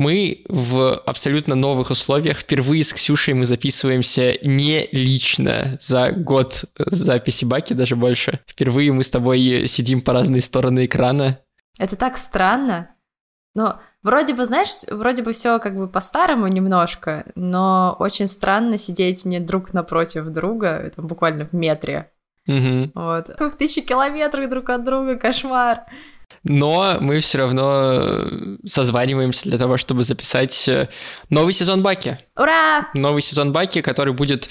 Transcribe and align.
Мы 0.00 0.46
в 0.48 0.94
абсолютно 1.04 1.54
новых 1.54 1.90
условиях. 1.90 2.38
Впервые 2.38 2.84
с 2.84 2.94
Ксюшей 2.94 3.34
мы 3.34 3.44
записываемся 3.44 4.38
не 4.42 4.88
лично 4.92 5.76
за 5.78 6.10
год 6.12 6.64
записи 6.78 7.44
Баки, 7.44 7.74
даже 7.74 7.96
больше. 7.96 8.40
Впервые 8.46 8.94
мы 8.94 9.04
с 9.04 9.10
тобой 9.10 9.66
сидим 9.66 10.00
по 10.00 10.14
разные 10.14 10.40
стороны 10.40 10.86
экрана. 10.86 11.40
Это 11.78 11.96
так 11.96 12.16
странно. 12.16 12.94
Но 13.54 13.78
вроде 14.02 14.32
бы, 14.32 14.46
знаешь, 14.46 14.70
вроде 14.90 15.22
бы 15.22 15.34
все 15.34 15.58
как 15.58 15.76
бы 15.76 15.86
по-старому 15.86 16.46
немножко, 16.48 17.26
но 17.34 17.94
очень 17.98 18.26
странно 18.26 18.78
сидеть 18.78 19.26
не 19.26 19.38
друг 19.38 19.74
напротив 19.74 20.30
друга, 20.30 20.90
там 20.96 21.08
буквально 21.08 21.44
в 21.44 21.52
метре. 21.52 22.10
Угу. 22.48 22.92
Вот. 22.94 23.28
В 23.38 23.50
тысячи 23.50 23.82
километрах 23.82 24.48
друг 24.48 24.70
от 24.70 24.82
друга, 24.82 25.16
кошмар 25.16 25.84
но 26.44 26.96
мы 27.00 27.20
все 27.20 27.38
равно 27.38 27.88
э, 27.92 28.56
созваниваемся 28.66 29.48
для 29.48 29.58
того, 29.58 29.76
чтобы 29.76 30.04
записать 30.04 30.68
э, 30.68 30.88
новый 31.28 31.52
сезон 31.52 31.82
Баки. 31.82 32.18
Ура! 32.36 32.88
Новый 32.94 33.22
сезон 33.22 33.52
Баки, 33.52 33.82
который 33.82 34.14
будет, 34.14 34.48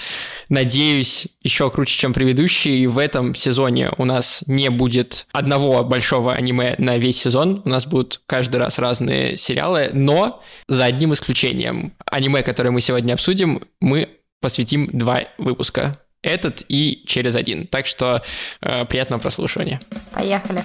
надеюсь, 0.48 1.28
еще 1.42 1.70
круче, 1.70 1.98
чем 1.98 2.12
предыдущий. 2.12 2.82
И 2.82 2.86
в 2.86 2.98
этом 2.98 3.34
сезоне 3.34 3.90
у 3.98 4.04
нас 4.04 4.44
не 4.46 4.70
будет 4.70 5.26
одного 5.32 5.82
большого 5.82 6.32
аниме 6.32 6.76
на 6.78 6.96
весь 6.96 7.20
сезон. 7.20 7.62
У 7.64 7.68
нас 7.68 7.86
будут 7.86 8.20
каждый 8.26 8.56
раз 8.56 8.78
разные 8.78 9.36
сериалы, 9.36 9.90
но 9.92 10.42
за 10.68 10.84
одним 10.84 11.12
исключением. 11.12 11.94
Аниме, 12.06 12.42
которое 12.42 12.70
мы 12.70 12.80
сегодня 12.80 13.14
обсудим, 13.14 13.62
мы 13.80 14.08
посвятим 14.40 14.88
два 14.92 15.24
выпуска. 15.38 16.00
Этот 16.22 16.64
и 16.68 17.02
через 17.06 17.34
один. 17.34 17.66
Так 17.66 17.86
что 17.86 18.22
э, 18.60 18.84
приятного 18.84 19.20
прослушивания. 19.20 19.80
Поехали. 20.12 20.62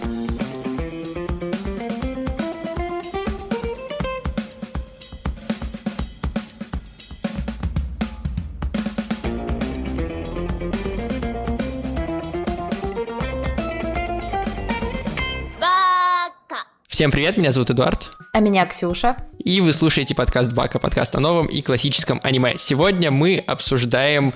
Всем 16.96 17.12
привет, 17.12 17.36
меня 17.36 17.52
зовут 17.52 17.72
Эдуард. 17.72 18.12
А 18.32 18.40
меня 18.40 18.66
Ксюша. 18.66 19.18
И 19.38 19.60
вы 19.60 19.74
слушаете 19.74 20.16
подкаст 20.16 20.54
Бака, 20.54 20.80
подкаст 20.80 21.14
о 21.18 21.20
новом 21.20 21.48
и 21.48 21.62
классическом 21.62 22.22
аниме. 22.24 22.54
Сегодня 22.58 23.12
мы 23.12 23.38
обсуждаем 23.38 24.34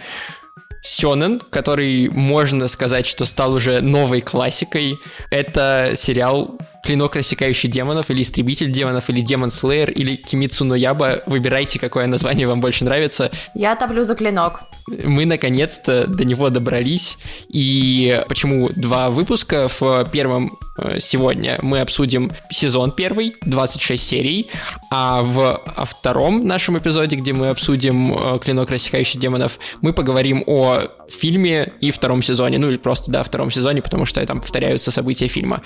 Сёнэн, 0.81 1.39
который, 1.39 2.09
можно 2.09 2.67
сказать, 2.67 3.05
что 3.05 3.23
стал 3.23 3.53
уже 3.53 3.79
новой 3.79 4.19
классикой. 4.19 4.99
Это 5.31 5.93
сериал 5.95 6.57
«Клинок, 6.83 7.15
рассекающий 7.15 7.69
демонов», 7.69 8.09
или 8.09 8.21
«Истребитель 8.21 8.71
демонов», 8.71 9.09
или 9.09 9.21
«Демон 9.21 9.49
Слеер», 9.49 9.91
или 9.91 10.15
«Кимицу 10.15 10.65
но 10.65 10.75
Яба». 10.75 11.21
Выбирайте, 11.25 11.79
какое 11.79 12.07
название 12.07 12.47
вам 12.47 12.61
больше 12.61 12.85
нравится. 12.85 13.31
Я 13.53 13.75
топлю 13.75 14.03
за 14.03 14.15
«Клинок». 14.15 14.61
Мы, 15.03 15.25
наконец-то, 15.25 16.07
до 16.07 16.25
него 16.25 16.49
добрались. 16.49 17.17
И 17.49 18.23
почему 18.27 18.69
два 18.75 19.09
выпуска? 19.09 19.69
В 19.79 20.05
первом 20.11 20.57
э, 20.77 20.99
сегодня 20.99 21.59
мы 21.61 21.79
обсудим 21.79 22.31
сезон 22.49 22.91
первый, 22.91 23.35
26 23.45 24.03
серий, 24.03 24.49
а 24.91 25.21
в 25.21 25.61
втором 25.85 26.47
нашем 26.47 26.77
эпизоде, 26.77 27.15
где 27.15 27.33
мы 27.33 27.49
обсудим 27.49 28.13
э, 28.13 28.39
«Клинок, 28.39 28.69
рассекающий 28.71 29.19
демонов», 29.19 29.59
мы 29.81 29.93
поговорим 29.93 30.43
о 30.47 30.87
фильме 31.09 31.73
и 31.81 31.91
втором 31.91 32.21
сезоне, 32.21 32.57
ну 32.59 32.69
или 32.69 32.77
просто, 32.77 33.11
да, 33.11 33.23
втором 33.23 33.51
сезоне, 33.51 33.81
потому 33.81 34.05
что 34.05 34.25
там 34.25 34.41
повторяются 34.41 34.91
события 34.91 35.27
фильма. 35.27 35.61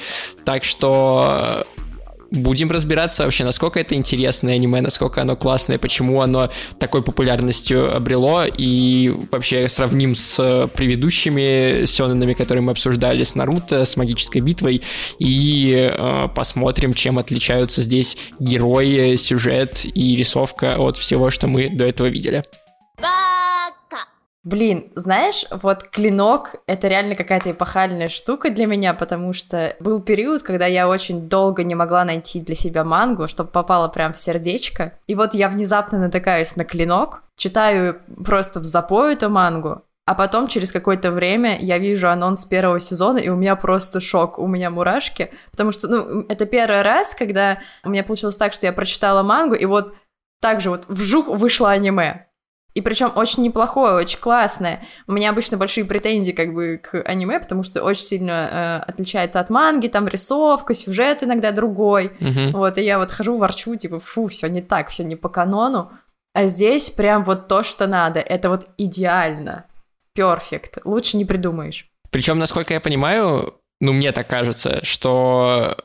Так 0.46 0.64
что 0.64 1.03
будем 2.34 2.72
разбираться 2.72 3.24
вообще, 3.24 3.44
насколько 3.44 3.80
это 3.80 3.96
интересное 3.96 4.56
аниме, 4.56 4.82
насколько 4.82 5.22
оно 5.22 5.36
классное, 5.36 5.78
почему 5.78 6.22
оно 6.22 6.50
такой 6.80 7.04
популярностью 7.04 7.96
обрело, 7.96 8.44
и 8.46 9.14
вообще 9.32 9.70
сравним 9.70 10.16
с 10.16 10.70
предыдущими 10.74 11.86
сёнэнами, 11.86 12.34
которые 12.34 12.64
мы 12.64 12.72
обсуждали, 12.72 13.24
с 13.24 13.36
Наруто, 13.36 13.86
с 13.86 13.96
Магической 13.98 14.42
битвой, 14.42 14.82
и 15.20 15.90
э, 15.92 16.28
посмотрим, 16.36 16.94
чем 16.94 17.20
отличаются 17.20 17.82
здесь 17.82 18.18
герои, 18.40 19.16
сюжет 19.16 19.86
и 19.86 20.16
рисовка 20.16 20.78
от 20.78 20.98
всего, 20.98 21.30
что 21.30 21.48
мы 21.48 21.70
до 21.70 21.86
этого 21.86 22.08
видели. 22.08 22.44
Блин, 24.44 24.92
знаешь, 24.96 25.46
вот 25.52 25.84
клинок— 25.84 26.56
это 26.68 26.90
реально 26.90 27.16
какая-то 27.16 27.52
эпохальная 27.52 28.10
штука 28.10 28.50
для 28.50 28.66
меня, 28.66 28.94
потому 28.94 29.32
что 29.32 29.74
был 29.80 30.02
период, 30.02 30.44
когда 30.44 30.66
я 30.66 30.90
очень 30.90 31.30
долго 31.30 31.64
не 31.64 31.76
могла 31.76 32.04
найти 32.04 32.42
для 32.42 32.56
себя 32.56 32.84
мангу, 32.84 33.30
чтобы 33.30 33.52
попала 33.52 33.88
прям 33.88 34.12
в 34.12 34.18
сердечко. 34.18 35.00
И 35.08 35.16
вот 35.16 35.34
я 35.34 35.48
внезапно 35.48 35.98
натыкаюсь 35.98 36.58
на 36.58 36.66
клинок, 36.66 37.24
читаю 37.38 38.02
просто 38.26 38.60
в 38.60 38.66
запой 38.66 39.14
эту 39.14 39.30
мангу, 39.30 39.84
а 40.06 40.14
потом 40.14 40.50
через 40.50 40.74
какое-то 40.74 41.12
время 41.12 41.58
я 41.62 41.78
вижу 41.78 42.10
анонс 42.10 42.44
первого 42.44 42.82
сезона, 42.82 43.20
и 43.20 43.30
у 43.30 43.38
меня 43.38 43.56
просто 43.56 44.02
шок, 44.02 44.40
у 44.40 44.48
меня 44.48 44.70
мурашки, 44.70 45.32
потому 45.52 45.72
что, 45.72 45.88
ну, 45.88 46.26
это 46.28 46.46
первый 46.46 46.82
раз, 46.82 47.16
когда 47.16 47.60
у 47.86 47.90
меня 47.90 48.04
получилось 48.04 48.36
так, 48.36 48.52
что 48.52 48.66
я 48.66 48.74
прочитала 48.74 49.24
мангу, 49.24 49.56
и 49.56 49.64
вот 49.64 49.96
так 50.42 50.60
же 50.60 50.70
вот 50.70 50.86
вжух 50.90 51.30
вышло 51.30 51.72
аниме. 51.72 52.28
И 52.74 52.82
причем 52.82 53.12
очень 53.16 53.44
неплохое, 53.44 53.94
очень 53.94 54.20
классное. 54.20 54.84
У 55.08 55.12
меня 55.12 55.30
обычно 55.30 55.58
большие 55.58 55.86
претензии 55.86 56.32
как 56.32 56.54
бы 56.54 56.80
к 56.82 57.02
аниме, 57.04 57.40
потому 57.40 57.64
что 57.64 57.84
очень 57.84 58.02
сильно 58.02 58.82
э, 58.86 58.90
отличается 58.90 59.40
от 59.40 59.50
манги, 59.52 59.88
там 59.88 60.08
рисовка, 60.08 60.74
сюжет 60.74 61.24
иногда 61.24 61.52
другой. 61.52 62.12
Uh-huh. 62.20 62.52
Вот, 62.52 62.78
и 62.78 62.84
я 62.84 62.98
вот 62.98 63.12
хожу, 63.12 63.38
ворчу, 63.38 63.76
типа, 63.76 64.00
фу, 64.00 64.28
все 64.28 64.48
не 64.48 64.62
так, 64.62 64.90
все 64.90 65.04
не 65.04 65.16
по 65.16 65.30
канону. 65.30 65.92
А 66.34 66.48
здесь 66.48 66.90
прям 66.90 67.24
вот 67.24 67.48
то, 67.48 67.62
что 67.62 67.86
надо. 67.86 68.20
Это 68.20 68.50
вот 68.50 68.68
идеально. 68.78 69.66
Перфект. 70.14 70.80
Лучше 70.84 71.18
не 71.18 71.26
придумаешь. 71.26 71.88
Причем, 72.10 72.40
насколько 72.40 72.74
я 72.74 72.80
понимаю, 72.80 73.54
ну, 73.80 73.94
мне 73.94 74.12
так 74.12 74.28
кажется, 74.28 74.84
что 74.84 75.78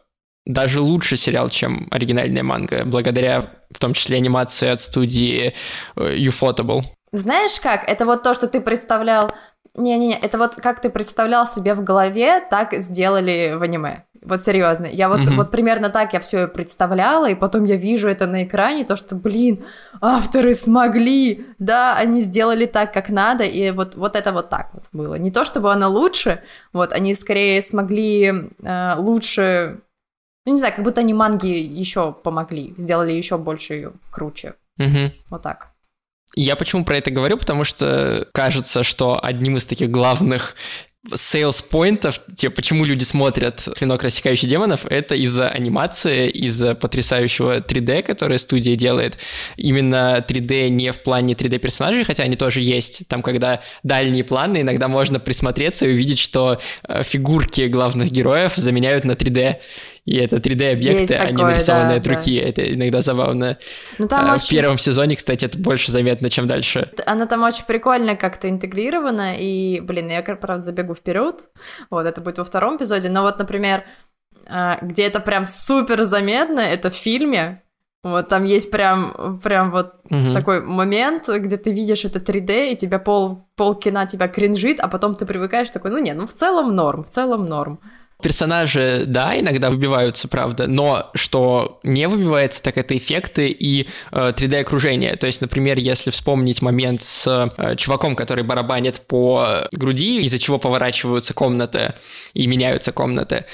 даже 0.48 0.80
лучше 0.80 1.16
сериал, 1.16 1.50
чем 1.50 1.86
оригинальная 1.90 2.42
манга, 2.42 2.84
благодаря 2.84 3.50
в 3.70 3.78
том 3.78 3.92
числе 3.92 4.16
анимации 4.16 4.68
от 4.68 4.80
студии 4.80 5.54
э, 5.94 6.16
Ufotable. 6.16 6.82
Знаешь 7.12 7.60
как? 7.60 7.88
Это 7.88 8.06
вот 8.06 8.22
то, 8.22 8.34
что 8.34 8.48
ты 8.48 8.60
представлял... 8.60 9.32
Не-не-не, 9.76 10.18
это 10.18 10.38
вот 10.38 10.56
как 10.56 10.80
ты 10.80 10.90
представлял 10.90 11.46
себе 11.46 11.74
в 11.74 11.84
голове, 11.84 12.40
так 12.40 12.72
сделали 12.74 13.54
в 13.54 13.62
аниме. 13.62 14.04
Вот 14.24 14.40
серьезно. 14.40 14.86
Я 14.86 15.08
вот, 15.08 15.20
mm-hmm. 15.20 15.36
вот 15.36 15.50
примерно 15.50 15.90
так 15.90 16.12
я 16.12 16.18
все 16.18 16.48
представляла, 16.48 17.30
и 17.30 17.36
потом 17.36 17.64
я 17.64 17.76
вижу 17.76 18.08
это 18.08 18.26
на 18.26 18.42
экране, 18.42 18.84
то, 18.84 18.96
что, 18.96 19.14
блин, 19.14 19.62
авторы 20.00 20.54
смогли, 20.54 21.46
да, 21.58 21.94
они 21.96 22.22
сделали 22.22 22.66
так, 22.66 22.92
как 22.92 23.10
надо, 23.10 23.44
и 23.44 23.70
вот, 23.70 23.94
вот 23.94 24.16
это 24.16 24.32
вот 24.32 24.48
так 24.48 24.70
вот 24.74 24.84
было. 24.92 25.14
Не 25.14 25.30
то, 25.30 25.44
чтобы 25.44 25.72
оно 25.72 25.88
лучше, 25.88 26.42
вот, 26.72 26.92
они 26.92 27.14
скорее 27.14 27.62
смогли 27.62 28.50
э, 28.62 28.94
лучше 28.96 29.82
ну, 30.48 30.54
не 30.54 30.58
знаю, 30.58 30.74
как 30.74 30.84
будто 30.84 31.02
они 31.02 31.12
манги 31.12 31.46
еще 31.46 32.12
помогли, 32.12 32.74
сделали 32.78 33.12
еще 33.12 33.36
больше 33.36 33.74
ее 33.74 33.92
круче. 34.10 34.54
Угу. 34.78 35.12
Вот 35.30 35.42
так. 35.42 35.72
Я 36.34 36.56
почему 36.56 36.84
про 36.84 36.96
это 36.96 37.10
говорю? 37.10 37.36
Потому 37.36 37.64
что 37.64 38.26
кажется, 38.32 38.82
что 38.82 39.18
одним 39.22 39.56
из 39.56 39.66
таких 39.66 39.90
главных 39.90 40.54
sales 41.10 41.64
поинтов, 41.68 42.20
типа, 42.34 42.56
почему 42.56 42.84
люди 42.84 43.04
смотрят 43.04 43.66
«Клинок, 43.76 44.02
рассекающий 44.02 44.48
демонов», 44.48 44.84
это 44.86 45.14
из-за 45.14 45.48
анимации, 45.48 46.28
из-за 46.28 46.74
потрясающего 46.74 47.60
3D, 47.60 48.02
которое 48.02 48.38
студия 48.38 48.76
делает. 48.76 49.18
Именно 49.56 50.24
3D 50.26 50.68
не 50.68 50.92
в 50.92 51.02
плане 51.02 51.34
3D-персонажей, 51.34 52.04
хотя 52.04 52.24
они 52.24 52.36
тоже 52.36 52.60
есть. 52.60 53.06
Там, 53.08 53.22
когда 53.22 53.60
дальние 53.82 54.24
планы, 54.24 54.62
иногда 54.62 54.88
можно 54.88 55.20
присмотреться 55.20 55.86
и 55.86 55.92
увидеть, 55.92 56.18
что 56.18 56.60
э, 56.86 57.02
фигурки 57.02 57.66
главных 57.68 58.10
героев 58.10 58.54
заменяют 58.56 59.04
на 59.04 59.12
3D 59.12 59.58
и 60.08 60.16
это 60.16 60.36
3D-объекты, 60.36 61.14
а 61.16 61.30
не 61.30 61.42
нарисованные 61.42 62.00
да, 62.00 62.10
от 62.10 62.16
руки. 62.16 62.40
Да. 62.40 62.48
Это 62.48 62.74
иногда 62.74 63.02
забавно. 63.02 63.58
Ну, 63.98 64.08
там 64.08 64.30
а, 64.30 64.34
очень... 64.36 64.46
В 64.46 64.50
первом 64.50 64.78
сезоне, 64.78 65.16
кстати, 65.16 65.44
это 65.44 65.58
больше 65.58 65.92
заметно, 65.92 66.30
чем 66.30 66.46
дальше. 66.46 66.90
Она 67.04 67.26
там 67.26 67.42
очень 67.42 67.66
прикольно 67.66 68.16
как-то 68.16 68.48
интегрирована, 68.48 69.36
и, 69.38 69.80
блин, 69.80 70.08
я, 70.08 70.22
правда, 70.22 70.62
забегу 70.62 70.94
вперед. 70.94 71.50
Вот, 71.90 72.06
это 72.06 72.22
будет 72.22 72.38
во 72.38 72.44
втором 72.44 72.78
эпизоде. 72.78 73.10
Но 73.10 73.20
вот, 73.20 73.38
например, 73.38 73.84
а, 74.48 74.78
где 74.80 75.02
это 75.02 75.20
прям 75.20 75.44
супер 75.44 76.02
заметно, 76.04 76.60
это 76.60 76.88
в 76.88 76.94
фильме, 76.94 77.62
вот 78.02 78.28
там 78.28 78.44
есть 78.44 78.70
прям, 78.70 79.40
прям 79.42 79.70
вот 79.70 79.92
угу. 80.04 80.32
такой 80.32 80.62
момент, 80.62 81.28
где 81.28 81.58
ты 81.58 81.70
видишь 81.70 82.06
это 82.06 82.18
3D, 82.18 82.72
и 82.72 82.76
тебя 82.76 82.98
пол, 82.98 83.46
пол 83.56 83.74
кино 83.74 84.06
тебя 84.06 84.26
кринжит, 84.28 84.80
а 84.80 84.88
потом 84.88 85.16
ты 85.16 85.26
привыкаешь 85.26 85.68
такой, 85.68 85.90
ну 85.90 85.98
не, 85.98 86.14
ну 86.14 86.26
в 86.26 86.32
целом 86.32 86.74
норм, 86.74 87.04
в 87.04 87.10
целом 87.10 87.44
норм. 87.44 87.80
Персонажи, 88.20 89.04
да, 89.06 89.38
иногда 89.38 89.70
выбиваются, 89.70 90.26
правда, 90.26 90.66
но 90.66 91.10
что 91.14 91.78
не 91.84 92.08
выбивается, 92.08 92.60
так 92.60 92.76
это 92.76 92.96
эффекты 92.96 93.48
и 93.48 93.88
э, 94.10 94.32
3D-окружение. 94.36 95.14
То 95.14 95.28
есть, 95.28 95.40
например, 95.40 95.78
если 95.78 96.10
вспомнить 96.10 96.60
момент 96.60 97.04
с 97.04 97.50
э, 97.56 97.76
чуваком, 97.76 98.16
который 98.16 98.42
барабанит 98.42 99.02
по 99.06 99.68
груди, 99.70 100.22
из-за 100.22 100.40
чего 100.40 100.58
поворачиваются 100.58 101.32
комнаты 101.32 101.94
и 102.34 102.48
меняются 102.48 102.90
комнаты, 102.90 103.44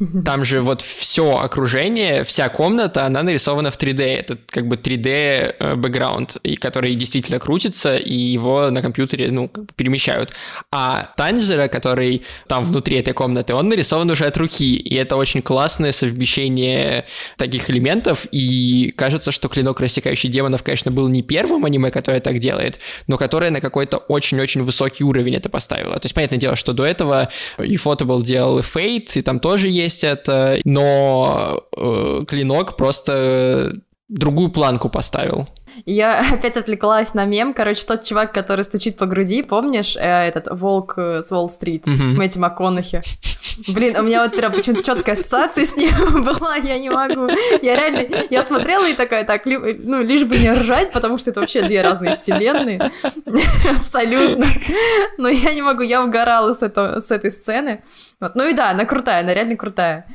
там 0.24 0.44
же 0.44 0.62
вот 0.62 0.80
все 0.80 1.36
окружение, 1.36 2.24
вся 2.24 2.48
комната, 2.48 3.04
она 3.04 3.22
нарисована 3.22 3.70
в 3.70 3.78
3D. 3.78 4.02
Это 4.02 4.38
как 4.46 4.66
бы 4.66 4.76
3D 4.76 5.54
э, 5.58 5.74
бэкграунд, 5.76 6.38
который 6.60 6.94
действительно 6.94 7.38
крутится, 7.38 7.96
и 7.96 8.14
его 8.14 8.70
на 8.70 8.82
компьютере, 8.82 9.30
ну, 9.30 9.48
перемещают. 9.76 10.32
А 10.70 11.12
Танжера, 11.16 11.68
который 11.68 12.22
там 12.48 12.64
внутри 12.64 12.96
этой 12.96 13.12
комнаты, 13.12 13.54
он 13.54 13.68
нарисован 13.68 14.10
уже 14.10 14.26
от 14.26 14.36
руки, 14.36 14.76
и 14.76 14.94
это 14.94 15.16
очень 15.16 15.42
классное 15.42 15.92
совмещение 15.92 17.04
таких 17.36 17.68
элементов, 17.70 18.26
и 18.32 18.92
кажется, 18.96 19.32
что 19.32 19.48
«Клинок, 19.48 19.80
рассекающий 19.80 20.28
демонов», 20.28 20.62
конечно, 20.62 20.90
был 20.90 21.08
не 21.08 21.22
первым 21.22 21.64
аниме, 21.64 21.90
которое 21.90 22.20
так 22.20 22.38
делает, 22.38 22.78
но 23.06 23.18
которое 23.18 23.50
на 23.50 23.60
какой-то 23.60 23.98
очень-очень 23.98 24.62
высокий 24.62 25.04
уровень 25.04 25.34
это 25.34 25.48
поставило. 25.48 25.98
То 25.98 26.06
есть, 26.06 26.14
понятное 26.14 26.38
дело, 26.38 26.56
что 26.56 26.72
до 26.72 26.84
этого 26.84 27.28
Ufotable 27.58 28.22
делал 28.22 28.58
и 28.58 28.62
Fate, 28.62 29.18
и 29.18 29.22
там 29.22 29.40
тоже 29.40 29.68
есть 29.68 29.89
это, 30.04 30.58
но 30.64 31.62
э, 31.76 32.24
Клинок 32.26 32.76
просто 32.76 33.72
другую 34.08 34.50
планку 34.50 34.88
поставил. 34.88 35.48
Я 35.86 36.24
опять 36.32 36.56
отвлеклась 36.56 37.14
на 37.14 37.24
мем. 37.24 37.54
Короче, 37.54 37.84
тот 37.86 38.04
чувак, 38.04 38.32
который 38.32 38.64
стучит 38.64 38.96
по 38.96 39.06
груди, 39.06 39.42
помнишь, 39.42 39.96
э, 39.96 40.00
этот 40.00 40.48
волк 40.50 40.94
э, 40.96 41.22
с 41.22 41.32
Уолл-стрит, 41.32 41.86
mm-hmm. 41.86 42.16
Мэтью 42.16 42.42
МакКонахи. 42.42 43.02
Блин, 43.68 43.96
у 43.98 44.02
меня 44.02 44.22
вот 44.22 44.36
прям 44.36 44.52
почему-то 44.52 44.82
четкая 44.82 45.14
ассоциация 45.14 45.64
с 45.64 45.76
ним 45.76 45.90
была, 46.24 46.56
я 46.56 46.78
не 46.78 46.90
могу. 46.90 47.28
Я 47.62 47.76
реально, 47.76 48.06
я 48.30 48.42
смотрела 48.42 48.86
и 48.86 48.94
такая, 48.94 49.24
так, 49.24 49.46
ли, 49.46 49.56
ну, 49.56 50.02
лишь 50.02 50.24
бы 50.24 50.36
не 50.38 50.52
ржать, 50.52 50.92
потому 50.92 51.18
что 51.18 51.30
это 51.30 51.40
вообще 51.40 51.62
две 51.62 51.82
разные 51.82 52.14
вселенные. 52.14 52.90
Абсолютно. 53.76 54.46
Но 55.18 55.28
я 55.28 55.54
не 55.54 55.62
могу, 55.62 55.82
я 55.82 56.02
угорала 56.02 56.52
с, 56.52 56.62
этого, 56.62 57.00
с 57.00 57.10
этой 57.10 57.30
сцены. 57.30 57.82
Вот. 58.20 58.34
Ну 58.34 58.48
и 58.48 58.52
да, 58.52 58.70
она 58.70 58.84
крутая, 58.84 59.22
она 59.22 59.34
реально 59.34 59.56
крутая. 59.56 60.06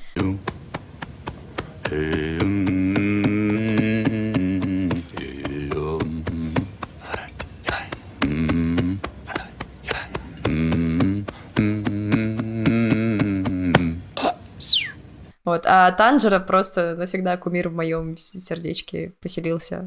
Вот, 15.56 15.64
а 15.66 15.90
Танжера 15.94 16.40
просто 16.40 16.96
навсегда 16.98 17.38
кумир 17.38 17.70
в 17.70 17.76
моем 17.76 18.18
сердечке 18.18 19.14
поселился. 19.22 19.86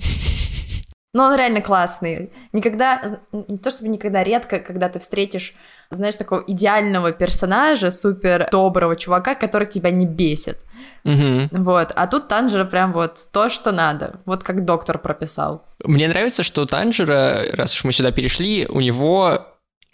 Но 1.12 1.24
он 1.24 1.36
реально 1.36 1.60
классный. 1.60 2.30
Никогда, 2.54 3.02
не 3.32 3.58
то 3.58 3.70
чтобы 3.70 3.90
никогда, 3.90 4.24
редко, 4.24 4.60
когда 4.60 4.88
ты 4.88 4.98
встретишь, 4.98 5.54
знаешь, 5.90 6.16
такого 6.16 6.42
идеального 6.46 7.12
персонажа, 7.12 7.90
супер 7.90 8.48
доброго 8.50 8.96
чувака, 8.96 9.34
который 9.34 9.66
тебя 9.66 9.90
не 9.90 10.06
бесит. 10.06 10.58
Угу. 11.04 11.62
Вот. 11.62 11.92
А 11.94 12.06
тут 12.06 12.28
Танжера 12.28 12.64
прям 12.64 12.94
вот 12.94 13.18
то, 13.30 13.50
что 13.50 13.70
надо. 13.70 14.20
Вот 14.24 14.42
как 14.42 14.64
доктор 14.64 14.98
прописал. 14.98 15.66
Мне 15.84 16.08
нравится, 16.08 16.42
что 16.42 16.62
у 16.62 16.66
Танжера, 16.66 17.42
раз 17.52 17.74
уж 17.74 17.84
мы 17.84 17.92
сюда 17.92 18.10
перешли, 18.10 18.66
у 18.66 18.80
него 18.80 19.47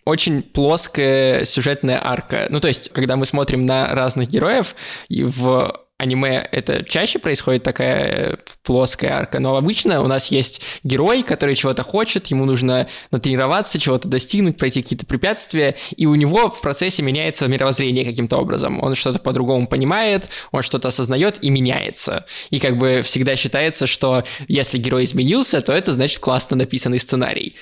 очень 0.05 0.43
плоская 0.43 1.45
сюжетная 1.45 2.01
арка. 2.03 2.47
Ну, 2.51 2.61
то 2.61 2.69
есть, 2.69 2.91
когда 2.91 3.17
мы 3.17 3.27
смотрим 3.27 3.67
на 3.67 3.95
разных 3.95 4.29
героев, 4.29 4.75
и 5.09 5.23
в 5.23 5.85
аниме 5.97 6.47
это 6.51 6.83
чаще 6.85 7.19
происходит 7.19 7.63
такая 7.63 8.39
плоская 8.65 9.13
арка, 9.13 9.39
но 9.39 9.57
обычно 9.57 10.03
у 10.03 10.07
нас 10.07 10.27
есть 10.27 10.61
герой, 10.83 11.23
который 11.23 11.55
чего-то 11.55 11.83
хочет, 11.83 12.27
ему 12.27 12.45
нужно 12.45 12.89
натренироваться, 13.13 13.79
чего-то 13.79 14.09
достигнуть, 14.09 14.57
пройти 14.57 14.83
какие-то 14.83 15.07
препятствия, 15.07 15.77
и 15.97 16.07
у 16.07 16.15
него 16.17 16.51
в 16.51 16.61
процессе 16.61 17.03
меняется 17.03 17.47
мировоззрение 17.47 18.05
каким-то 18.05 18.37
образом. 18.37 18.83
Он 18.83 18.95
что-то 18.97 19.21
по-другому 19.21 19.69
понимает, 19.69 20.29
он 20.51 20.63
что-то 20.63 20.89
осознает 20.89 21.39
и 21.43 21.51
меняется. 21.51 22.27
И 22.51 22.59
как 22.59 22.77
бы 22.77 23.03
всегда 23.03 23.37
считается, 23.37 23.87
что 23.87 24.25
если 24.49 24.79
герой 24.79 25.05
изменился, 25.05 25.61
то 25.61 25.73
это 25.73 25.93
значит 25.93 26.19
классно 26.19 26.57
написанный 26.57 26.99
сценарий. 26.99 27.55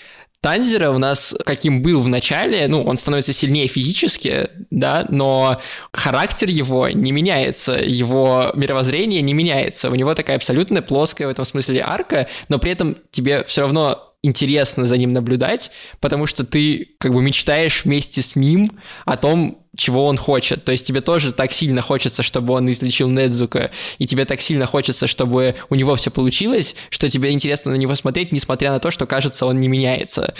Танзера 0.43 0.91
у 0.91 0.99
нас 0.99 1.37
каким 1.47 1.83
был 1.83 2.03
в 2.03 2.09
начале, 2.09 2.67
ну, 2.67 2.83
он 2.83 2.97
становится 2.97 3.33
сильнее 3.33 3.69
физически, 3.69 4.51
да, 4.71 5.07
но 5.09 5.61
характер 5.93 6.49
его 6.49 6.89
не 6.89 7.13
меняется, 7.13 7.75
его 7.75 8.51
мировоззрение 8.55 9.23
не 9.23 9.35
меняется. 9.35 9.89
У 9.89 9.95
него 9.95 10.15
такая 10.17 10.35
абсолютно 10.37 10.83
плоская 10.83 11.29
в 11.29 11.31
этом 11.31 11.45
смысле 11.45 11.83
арка, 11.87 12.27
но 12.49 12.59
при 12.59 12.73
этом 12.73 12.97
тебе 13.13 13.45
все 13.45 13.61
равно 13.61 14.15
интересно 14.23 14.85
за 14.85 14.97
ним 14.97 15.13
наблюдать, 15.13 15.71
потому 16.01 16.27
что 16.27 16.45
ты 16.45 16.89
как 16.99 17.15
бы 17.15 17.23
мечтаешь 17.23 17.85
вместе 17.85 18.21
с 18.21 18.35
ним 18.35 18.81
о 19.05 19.17
том, 19.17 19.62
чего 19.77 20.05
он 20.07 20.17
хочет. 20.17 20.65
То 20.65 20.73
есть 20.73 20.87
тебе 20.87 21.01
тоже 21.01 21.33
так 21.33 21.53
сильно 21.53 21.81
хочется, 21.81 22.23
чтобы 22.23 22.55
он 22.55 22.71
излечил 22.71 23.09
Недзука, 23.09 23.71
и 23.99 24.07
тебе 24.07 24.25
так 24.25 24.41
сильно 24.41 24.67
хочется, 24.67 25.07
чтобы 25.07 25.55
у 25.71 25.75
него 25.75 25.97
все 25.97 26.11
получилось, 26.11 26.75
что 26.91 27.09
тебе 27.09 27.33
интересно 27.33 27.73
на 27.73 27.77
него 27.77 27.95
смотреть, 27.95 28.33
несмотря 28.33 28.71
на 28.71 28.79
то, 28.79 28.91
что, 28.91 29.07
кажется, 29.07 29.47
он 29.47 29.61
не 29.61 29.69
меняется. 29.69 30.35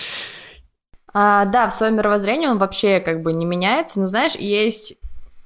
А, 1.15 1.45
да, 1.47 1.69
в 1.69 1.75
своем 1.75 1.97
мировоззрении 1.97 2.47
он 2.47 2.59
вообще 2.59 3.01
как 3.01 3.23
бы 3.23 3.33
не 3.33 3.45
меняется, 3.45 4.01
но 4.01 4.07
знаешь, 4.07 4.35
есть 4.37 4.99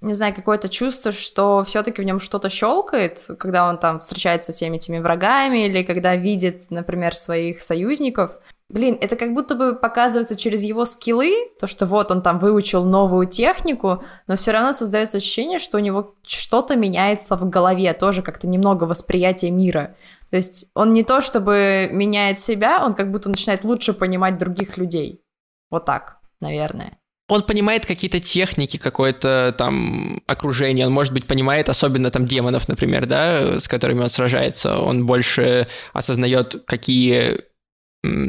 не 0.03 0.15
знаю, 0.15 0.35
какое-то 0.35 0.69
чувство, 0.69 1.11
что 1.11 1.65
все-таки 1.65 2.03
в 2.03 2.05
нем 2.05 2.21
что-то 2.21 2.49
щелкает, 2.51 3.29
когда 3.39 3.69
он 3.69 3.79
там 3.79 3.99
встречается 3.99 4.49
со 4.49 4.53
всеми 4.53 4.77
этими 4.77 4.99
врагами, 4.99 5.67
или 5.67 5.83
когда 5.83 6.15
видит, 6.17 6.71
например, 6.71 7.15
своих 7.15 7.61
союзников. 7.61 8.39
Блин, 8.69 8.99
это 9.01 9.15
как 9.15 9.33
будто 9.33 9.55
бы 9.55 9.77
показывается 9.77 10.35
через 10.35 10.65
его 10.65 10.87
скиллы, 10.87 11.33
то, 11.61 11.69
что 11.69 11.87
вот 11.87 12.11
он 12.11 12.21
там 12.21 12.39
выучил 12.39 12.85
новую 12.85 13.29
технику, 13.29 14.03
но 14.27 14.35
все 14.35 14.51
равно 14.51 14.73
создается 14.73 15.19
ощущение, 15.19 15.61
что 15.61 15.77
у 15.77 15.81
него 15.81 16.17
что-то 16.27 16.75
меняется 16.75 17.37
в 17.37 17.49
голове, 17.49 17.93
тоже 17.95 18.23
как-то 18.23 18.49
немного 18.49 18.83
восприятие 18.85 19.53
мира. 19.53 19.95
То 20.31 20.37
есть 20.37 20.71
он 20.75 20.93
не 20.93 21.05
то 21.05 21.21
чтобы 21.21 21.89
меняет 21.93 22.41
себя, 22.41 22.85
он 22.85 22.95
как 22.95 23.13
будто 23.13 23.29
начинает 23.29 23.63
лучше 23.63 23.93
понимать 23.93 24.37
других 24.37 24.77
людей. 24.77 25.23
Вот 25.71 25.85
так, 25.85 26.19
наверное 26.41 26.99
он 27.29 27.43
понимает 27.43 27.87
какие-то 27.87 28.21
техники, 28.21 28.77
какое-то 28.77 29.55
там 29.59 30.23
окружение, 30.27 30.87
он, 30.87 30.93
может 30.93 31.13
быть, 31.13 31.27
понимает 31.27 31.69
особенно 31.69 32.11
там 32.11 32.25
демонов, 32.25 32.69
например, 32.69 33.07
да, 33.07 33.59
с 33.59 33.67
которыми 33.67 34.03
он 34.03 34.09
сражается, 34.09 34.79
он 34.79 35.07
больше 35.07 35.67
осознает, 35.93 36.63
какие 36.67 37.41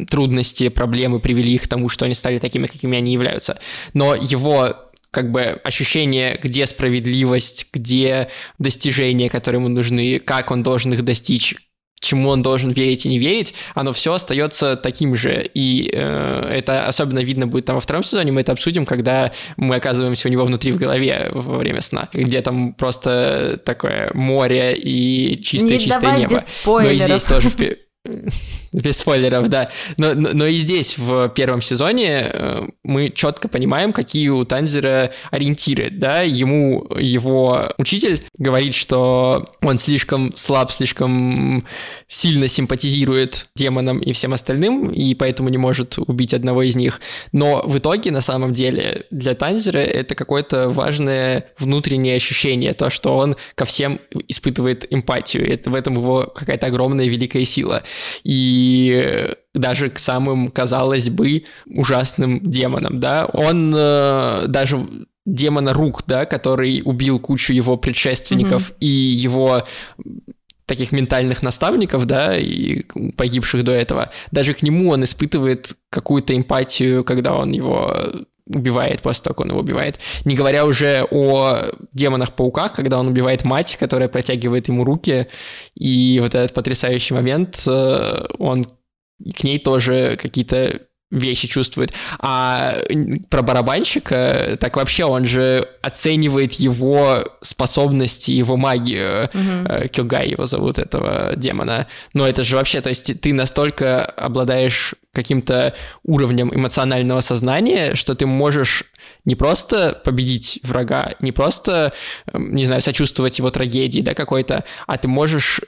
трудности, 0.09 0.69
проблемы 0.69 1.19
привели 1.19 1.53
их 1.53 1.63
к 1.63 1.67
тому, 1.67 1.89
что 1.89 2.05
они 2.05 2.13
стали 2.13 2.39
такими, 2.39 2.67
какими 2.67 2.97
они 2.97 3.13
являются. 3.13 3.59
Но 3.93 4.15
его 4.15 4.75
как 5.11 5.31
бы 5.31 5.59
ощущение, 5.63 6.39
где 6.41 6.65
справедливость, 6.65 7.67
где 7.73 8.29
достижения, 8.59 9.29
которые 9.29 9.59
ему 9.59 9.69
нужны, 9.69 10.19
как 10.19 10.51
он 10.51 10.63
должен 10.63 10.93
их 10.93 11.03
достичь, 11.03 11.55
чему 11.99 12.29
он 12.29 12.41
должен 12.43 12.71
верить 12.71 13.05
и 13.05 13.09
не 13.09 13.17
верить, 13.17 13.53
оно 13.73 13.93
все 13.93 14.13
остается 14.13 14.75
таким 14.75 15.15
же. 15.15 15.49
И 15.53 15.89
э, 15.91 16.49
это 16.51 16.85
особенно 16.85 17.19
видно 17.19 17.47
будет 17.47 17.65
там 17.65 17.75
во 17.75 17.81
втором 17.81 18.03
сезоне, 18.03 18.31
мы 18.31 18.41
это 18.41 18.51
обсудим, 18.51 18.85
когда 18.85 19.31
мы 19.55 19.75
оказываемся 19.75 20.27
у 20.27 20.31
него 20.31 20.45
внутри 20.45 20.71
в 20.71 20.77
голове 20.77 21.29
во 21.31 21.57
время 21.57 21.81
сна, 21.81 22.09
где 22.13 22.41
там 22.41 22.73
просто 22.73 23.59
такое 23.65 24.11
море 24.13 24.75
и 24.75 25.41
чистое-чистое 25.41 26.17
небо. 26.19 26.35
Без 26.35 26.47
спойлеров. 26.47 26.91
Но 26.91 27.03
и 27.03 27.05
здесь 27.05 27.23
тоже 27.23 27.51
без 28.77 28.97
спойлеров, 28.97 29.49
да. 29.49 29.69
Но, 29.97 30.13
но, 30.13 30.29
но 30.33 30.45
и 30.45 30.57
здесь, 30.57 30.97
в 30.97 31.29
первом 31.29 31.61
сезоне, 31.61 32.29
э, 32.31 32.67
мы 32.83 33.09
четко 33.09 33.47
понимаем, 33.47 33.91
какие 33.91 34.29
у 34.29 34.45
Танзера 34.45 35.11
ориентиры, 35.31 35.89
да. 35.89 36.21
Ему 36.21 36.87
его 36.97 37.73
учитель 37.77 38.23
говорит, 38.37 38.75
что 38.75 39.49
он 39.61 39.77
слишком 39.77 40.35
слаб, 40.35 40.71
слишком 40.71 41.65
сильно 42.07 42.47
симпатизирует 42.47 43.47
демонам 43.55 43.99
и 43.99 44.13
всем 44.13 44.33
остальным, 44.33 44.89
и 44.89 45.15
поэтому 45.15 45.49
не 45.49 45.57
может 45.57 45.97
убить 45.97 46.33
одного 46.33 46.63
из 46.63 46.75
них. 46.75 47.01
Но 47.31 47.63
в 47.65 47.77
итоге, 47.79 48.11
на 48.11 48.21
самом 48.21 48.53
деле, 48.53 49.05
для 49.11 49.33
Танзера 49.33 49.79
это 49.79 50.15
какое-то 50.15 50.69
важное 50.69 51.45
внутреннее 51.57 52.15
ощущение, 52.15 52.73
то, 52.73 52.89
что 52.89 53.17
он 53.17 53.35
ко 53.55 53.65
всем 53.65 53.99
испытывает 54.27 54.85
эмпатию. 54.91 55.51
Это 55.51 55.69
в 55.69 55.75
этом 55.75 55.95
его 55.95 56.31
какая-то 56.33 56.67
огромная 56.67 57.07
великая 57.07 57.45
сила. 57.45 57.83
И 58.23 58.66
даже 59.53 59.89
к 59.89 59.99
самым, 59.99 60.51
казалось 60.51 61.09
бы, 61.09 61.45
ужасным 61.65 62.41
демонам, 62.41 62.99
да, 62.99 63.25
он 63.25 63.73
э, 63.75 64.45
даже 64.47 64.85
демона 65.25 65.73
рук, 65.73 66.03
да, 66.07 66.25
который 66.25 66.81
убил 66.85 67.19
кучу 67.19 67.53
его 67.53 67.77
предшественников 67.77 68.69
mm-hmm. 68.69 68.77
и 68.79 68.87
его 68.87 69.63
таких 70.65 70.91
ментальных 70.91 71.43
наставников, 71.43 72.05
да, 72.05 72.37
и 72.37 72.83
погибших 73.15 73.63
до 73.63 73.71
этого, 73.71 74.11
даже 74.31 74.53
к 74.53 74.61
нему 74.61 74.89
он 74.89 75.03
испытывает 75.03 75.75
какую-то 75.89 76.35
эмпатию, 76.35 77.03
когда 77.03 77.35
он 77.35 77.51
его 77.51 77.95
убивает 78.47 79.01
после 79.01 79.23
того, 79.23 79.33
как 79.35 79.41
он 79.41 79.49
его 79.49 79.59
убивает. 79.59 79.99
Не 80.25 80.35
говоря 80.35 80.65
уже 80.65 81.05
о 81.11 81.63
демонах-пауках, 81.93 82.73
когда 82.73 82.99
он 82.99 83.07
убивает 83.07 83.43
мать, 83.43 83.77
которая 83.79 84.09
протягивает 84.09 84.67
ему 84.67 84.83
руки, 84.83 85.27
и 85.75 86.19
вот 86.21 86.35
этот 86.35 86.53
потрясающий 86.53 87.13
момент, 87.13 87.63
э, 87.67 88.25
он 88.37 88.65
к 88.65 89.43
ней 89.43 89.59
тоже 89.59 90.17
какие-то 90.21 90.81
вещи 91.11 91.47
чувствует. 91.47 91.93
А 92.19 92.79
про 93.29 93.41
барабанщика, 93.41 94.57
так 94.59 94.75
вообще 94.75 95.05
он 95.05 95.25
же 95.25 95.67
оценивает 95.81 96.53
его 96.53 97.23
способности, 97.41 98.31
его 98.31 98.57
магию. 98.57 99.29
Mm-hmm. 99.33 99.87
Кюгай 99.89 100.29
его 100.29 100.45
зовут, 100.45 100.79
этого 100.79 101.33
демона. 101.35 101.87
Но 102.13 102.27
это 102.27 102.43
же 102.43 102.55
вообще, 102.55 102.81
то 102.81 102.89
есть 102.89 103.19
ты 103.21 103.33
настолько 103.33 104.03
обладаешь 104.05 104.95
каким-то 105.13 105.73
уровнем 106.03 106.53
эмоционального 106.53 107.21
сознания, 107.21 107.95
что 107.95 108.13
ты 108.13 108.25
можешь 108.25 108.83
не 109.25 109.35
просто 109.35 109.99
победить 110.03 110.59
врага, 110.63 111.15
не 111.19 111.31
просто, 111.31 111.93
эм, 112.31 112.53
не 112.53 112.65
знаю, 112.65 112.81
сочувствовать 112.81 113.39
его 113.39 113.49
трагедии, 113.49 114.01
да, 114.01 114.13
какой-то, 114.13 114.63
а 114.85 114.97
ты 114.97 115.07
можешь 115.07 115.61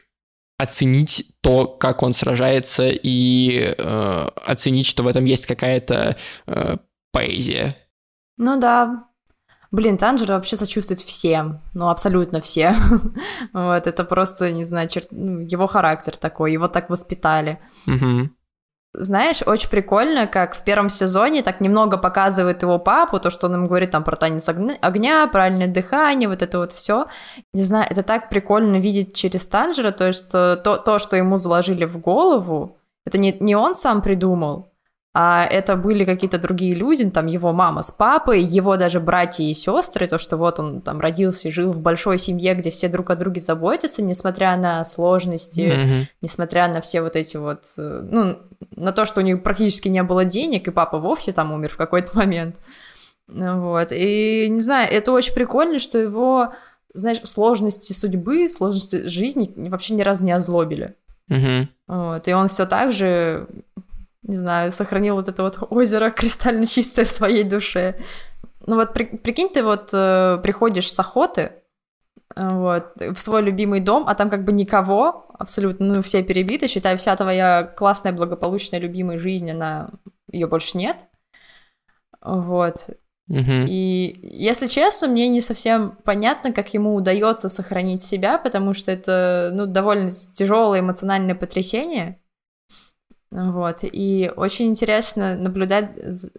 оценить 0.60 1.38
то, 1.42 1.66
как 1.66 2.04
он 2.04 2.14
сражается, 2.14 2.90
и 2.90 3.74
э, 3.78 4.30
оценить, 4.46 4.86
что 4.86 5.04
в 5.04 5.08
этом 5.08 5.24
есть 5.24 5.46
какая-то 5.46 6.18
э, 6.48 6.78
поэзия. 7.14 7.78
Ну 8.38 8.60
да. 8.60 9.06
Блин, 9.72 9.98
Танжер 9.98 10.32
вообще 10.32 10.58
сочувствует 10.58 11.00
всем, 11.00 11.62
ну 11.74 11.90
абсолютно 11.90 12.42
все. 12.42 12.76
вот, 13.54 13.88
это 13.88 14.04
просто, 14.04 14.52
не 14.52 14.66
знаю, 14.66 14.90
черт... 14.90 15.08
Ну, 15.12 15.42
его 15.42 15.68
характер 15.68 16.18
такой, 16.18 16.52
его 16.52 16.68
так 16.68 16.90
воспитали. 16.90 17.60
Угу. 17.88 18.30
Знаешь, 18.94 19.44
очень 19.46 19.70
прикольно, 19.70 20.26
как 20.26 20.56
в 20.56 20.64
первом 20.64 20.90
сезоне 20.90 21.44
так 21.44 21.62
немного 21.62 21.98
показывает 21.98 22.64
его 22.64 22.80
папу, 22.80 23.20
то, 23.20 23.30
что 23.30 23.46
он 23.46 23.54
ему 23.54 23.68
говорит 23.68 23.92
там 23.92 24.04
про 24.04 24.16
танец 24.16 24.50
огня, 24.50 25.28
правильное 25.28 25.68
дыхание, 25.68 26.28
вот 26.28 26.42
это 26.42 26.58
вот 26.58 26.72
все. 26.72 27.06
Не 27.54 27.62
знаю, 27.62 27.86
это 27.88 28.02
так 28.02 28.30
прикольно 28.30 28.78
видеть 28.78 29.16
через 29.16 29.46
Танжера, 29.46 29.92
то, 29.92 30.12
что 30.12 30.56
то, 30.56 30.78
то 30.78 30.98
что 30.98 31.16
ему 31.16 31.38
заложили 31.38 31.86
в 31.86 32.00
голову, 32.00 32.78
это 33.06 33.20
не, 33.20 33.38
не 33.40 33.56
он 33.56 33.76
сам 33.76 34.02
придумал, 34.02 34.69
а 35.12 35.44
это 35.44 35.76
были 35.76 36.06
какие-то 36.06 36.38
другие 36.38 36.76
люди, 36.76 37.10
там 37.10 37.26
его 37.26 37.52
мама 37.52 37.82
с 37.82 37.92
папой, 37.92 38.44
его 38.44 38.78
даже 38.78 39.00
братья 39.00 39.44
и 39.44 39.56
сестры, 39.56 40.08
то, 40.08 40.20
что 40.20 40.38
вот 40.38 40.60
он 40.60 40.82
там 40.82 41.00
родился 41.00 41.48
и 41.48 41.52
жил 41.52 41.72
в 41.72 41.82
большой 41.82 42.20
семье, 42.20 42.54
где 42.54 42.70
все 42.70 42.90
друг 42.90 43.10
о 43.10 43.16
друге 43.16 43.42
заботятся, 43.42 44.04
несмотря 44.04 44.56
на 44.56 44.84
сложности, 44.84 45.62
mm-hmm. 45.62 46.06
несмотря 46.22 46.68
на 46.68 46.80
все 46.82 47.02
вот 47.02 47.16
эти 47.16 47.38
вот, 47.38 47.64
э, 47.80 48.02
ну, 48.04 48.38
на 48.76 48.92
то, 48.92 49.06
что 49.06 49.22
у 49.22 49.24
них 49.24 49.42
практически 49.42 49.88
не 49.88 50.04
было 50.04 50.26
денег, 50.26 50.68
и 50.68 50.72
папа 50.72 51.00
вовсе 51.00 51.32
там 51.32 51.54
умер 51.54 51.70
в 51.70 51.78
какой-то 51.78 52.16
момент. 52.16 52.58
Вот, 53.28 53.88
и 53.92 54.48
не 54.48 54.60
знаю, 54.60 54.92
это 54.92 55.12
очень 55.12 55.34
прикольно, 55.34 55.80
что 55.80 55.98
его, 55.98 56.54
знаешь, 56.94 57.22
сложности 57.24 57.94
судьбы, 57.94 58.48
сложности 58.48 59.08
жизни 59.08 59.52
вообще 59.56 59.96
ни 59.96 60.04
разу 60.04 60.24
не 60.24 60.32
озлобили. 60.32 60.96
Mm-hmm. 61.32 61.68
Вот, 61.88 62.28
и 62.28 62.34
он 62.34 62.48
все 62.48 62.66
так 62.66 62.92
же 62.92 63.48
не 64.24 64.38
знаю, 64.38 64.72
сохранил 64.72 65.16
вот 65.16 65.28
это 65.28 65.44
вот 65.44 65.58
озеро 65.70 66.12
кристально 66.16 66.66
чистое 66.66 67.06
в 67.06 67.10
своей 67.10 67.44
душе. 67.44 68.00
Ну 68.66 68.76
вот 68.76 68.94
при, 68.94 69.06
прикинь, 69.06 69.50
ты 69.50 69.64
вот 69.64 69.90
э, 69.94 70.40
приходишь 70.44 70.92
с 70.92 71.00
охоты, 71.00 71.54
э, 72.36 72.50
вот, 72.50 72.92
в 72.98 73.18
свой 73.18 73.42
любимый 73.42 73.80
дом, 73.80 74.04
а 74.08 74.16
там 74.16 74.30
как 74.30 74.44
бы 74.44 74.52
никого, 74.52 75.28
абсолютно, 75.40 75.96
ну, 75.96 76.02
все 76.02 76.24
перебиты, 76.24 76.68
считай, 76.68 76.98
вся 76.98 77.16
твоя 77.16 77.64
классная, 77.64 78.12
благополучная, 78.12 78.80
любимая 78.80 79.18
жизнь, 79.18 79.50
она, 79.50 79.90
ее 80.32 80.48
больше 80.48 80.78
нет, 80.78 81.08
вот. 82.22 82.90
Uh-huh. 83.30 83.66
И, 83.68 84.20
если 84.24 84.68
честно, 84.68 85.08
мне 85.08 85.30
не 85.30 85.40
совсем 85.40 85.98
понятно, 86.04 86.52
как 86.52 86.74
ему 86.74 86.96
удается 86.96 87.48
сохранить 87.48 88.02
себя, 88.02 88.38
потому 88.38 88.74
что 88.74 88.92
это, 88.92 89.52
ну, 89.54 89.68
довольно 89.68 90.10
тяжелое 90.10 90.80
эмоциональное 90.80 91.36
потрясение, 91.36 92.19
вот, 93.32 93.80
и 93.84 94.32
очень 94.36 94.70
интересно 94.70 95.36
наблюдать 95.36 95.92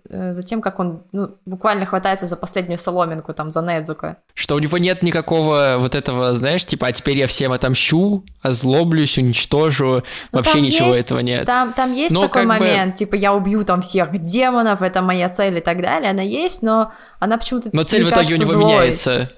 э, 0.09 0.33
за 0.35 0.43
тем, 0.43 0.61
как 0.61 0.81
он 0.81 1.05
ну, 1.13 1.37
буквально 1.47 1.87
хватается 1.87 2.27
за 2.27 2.37
последнюю 2.37 2.79
соломинку, 2.79 3.33
там, 3.33 3.53
за 3.53 3.63
Недзука. 3.63 4.17
Что 4.35 4.57
у 4.57 4.59
него 4.59 4.77
нет 4.77 5.01
никакого 5.05 5.77
вот 5.79 5.95
этого, 5.95 6.35
знаешь, 6.35 6.65
типа, 6.65 6.89
а 6.89 6.93
теперь 6.93 7.17
я 7.17 7.29
всем 7.29 7.53
отомщу, 7.53 8.25
озлоблюсь, 8.43 9.19
уничтожу, 9.19 9.85
Но 9.85 10.03
ну, 10.33 10.39
вообще 10.39 10.61
ничего 10.61 10.89
есть, 10.89 11.03
этого 11.03 11.21
нет. 11.21 11.47
Там, 11.47 11.75
там 11.75 11.93
есть 11.93 12.13
но 12.13 12.23
такой 12.23 12.45
момент, 12.45 12.95
бы... 12.95 12.99
типа, 12.99 13.15
я 13.15 13.35
убью 13.35 13.63
там 13.63 13.83
всех 13.83 14.11
демонов, 14.21 14.83
это 14.83 15.01
моя 15.01 15.29
цель 15.29 15.59
и 15.59 15.61
так 15.61 15.81
далее, 15.81 16.11
она 16.11 16.23
есть, 16.23 16.63
но 16.63 16.93
она 17.21 17.39
почему-то, 17.39 17.69
Но 17.73 17.85
цель 17.85 18.05
в 18.05 18.11
итоге 18.11 18.35
у 18.35 18.39
него 18.39 18.51
злой. 18.51 18.65
меняется. 18.65 19.31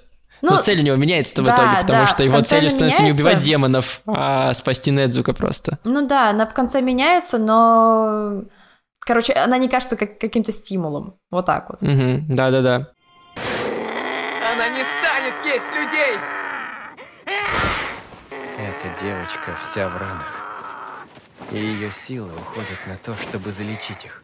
Ну, 0.43 0.51
Но 0.51 0.61
цель 0.61 0.81
у 0.81 0.83
него 0.83 0.97
меняется 0.97 1.41
да, 1.41 1.43
в 1.43 1.47
итоге, 1.47 1.77
потому 1.83 2.05
да, 2.05 2.07
что 2.09 2.25
его 2.25 2.41
целью 2.41 2.69
становится 2.69 3.03
меняется... 3.03 3.03
не 3.05 3.13
убивать 3.13 3.45
демонов, 3.45 4.01
а 4.07 4.53
спасти 4.55 4.91
Недзука 4.91 5.35
просто. 5.35 5.79
Ну 5.85 6.05
да, 6.07 6.31
она 6.31 6.47
в 6.47 6.53
конце 6.53 6.83
меняется, 6.83 7.39
но... 7.39 8.43
Короче, 8.99 9.33
она 9.35 9.57
не 9.59 9.69
кажется 9.69 9.97
как 9.97 10.19
каким-то 10.19 10.51
стимулом. 10.51 11.15
Вот 11.31 11.47
так 11.47 11.71
вот. 11.71 11.83
Угу, 11.83 12.35
да-да-да. 12.35 12.89
Она 14.53 14.69
не 14.69 14.83
станет 14.83 15.35
есть 15.45 15.65
людей! 15.75 16.19
Эта 18.59 19.01
девочка 19.01 19.57
вся 19.61 19.89
в 19.89 19.97
ранах. 19.97 20.43
И 21.53 21.57
ее 21.57 21.91
силы 21.93 22.33
уходят 22.33 22.79
на 22.89 22.97
то, 22.97 23.15
чтобы 23.17 23.53
залечить 23.53 24.05
их. 24.05 24.23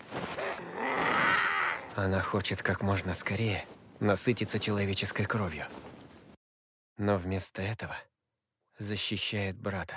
Она 1.95 2.21
хочет 2.21 2.63
как 2.63 2.83
можно 2.83 3.15
скорее 3.15 3.65
насытиться 4.01 4.59
человеческой 4.59 5.25
кровью 5.25 5.67
но 6.99 7.17
вместо 7.17 7.63
этого 7.63 7.97
защищает 8.79 9.57
брата. 9.57 9.95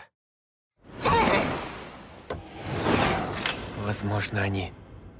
Возможно, 3.83 4.41
они 4.41 4.71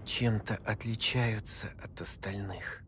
чем-то 0.05 0.59
отличаются 0.65 1.67
от 1.83 1.99
остальных. 1.99 2.81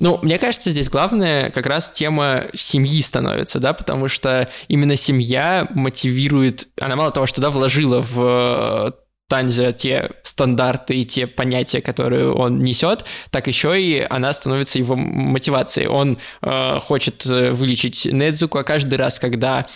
Ну, 0.00 0.18
мне 0.22 0.38
кажется, 0.38 0.70
здесь 0.70 0.88
главное 0.88 1.50
как 1.50 1.66
раз 1.66 1.90
тема 1.90 2.46
семьи 2.54 3.00
становится, 3.02 3.58
да, 3.58 3.72
потому 3.72 4.08
что 4.08 4.50
именно 4.68 4.96
семья 4.96 5.66
мотивирует, 5.70 6.68
она 6.80 6.96
мало 6.96 7.12
того, 7.12 7.26
что, 7.26 7.40
да, 7.40 7.50
вложила 7.50 8.00
в 8.02 8.94
Танзера 9.28 9.72
те 9.72 10.10
стандарты 10.22 10.96
и 10.96 11.04
те 11.04 11.26
понятия, 11.26 11.80
которые 11.80 12.32
он 12.32 12.62
несет, 12.62 13.04
так 13.30 13.48
еще 13.48 13.80
и 13.80 14.06
она 14.08 14.32
становится 14.32 14.78
его 14.78 14.94
мотивацией. 14.96 15.88
Он 15.88 16.18
э, 16.42 16.78
хочет 16.78 17.26
э, 17.26 17.50
вылечить 17.52 18.06
Недзуку, 18.06 18.58
а 18.58 18.62
каждый 18.64 18.94
раз, 18.94 19.18
когда 19.18 19.66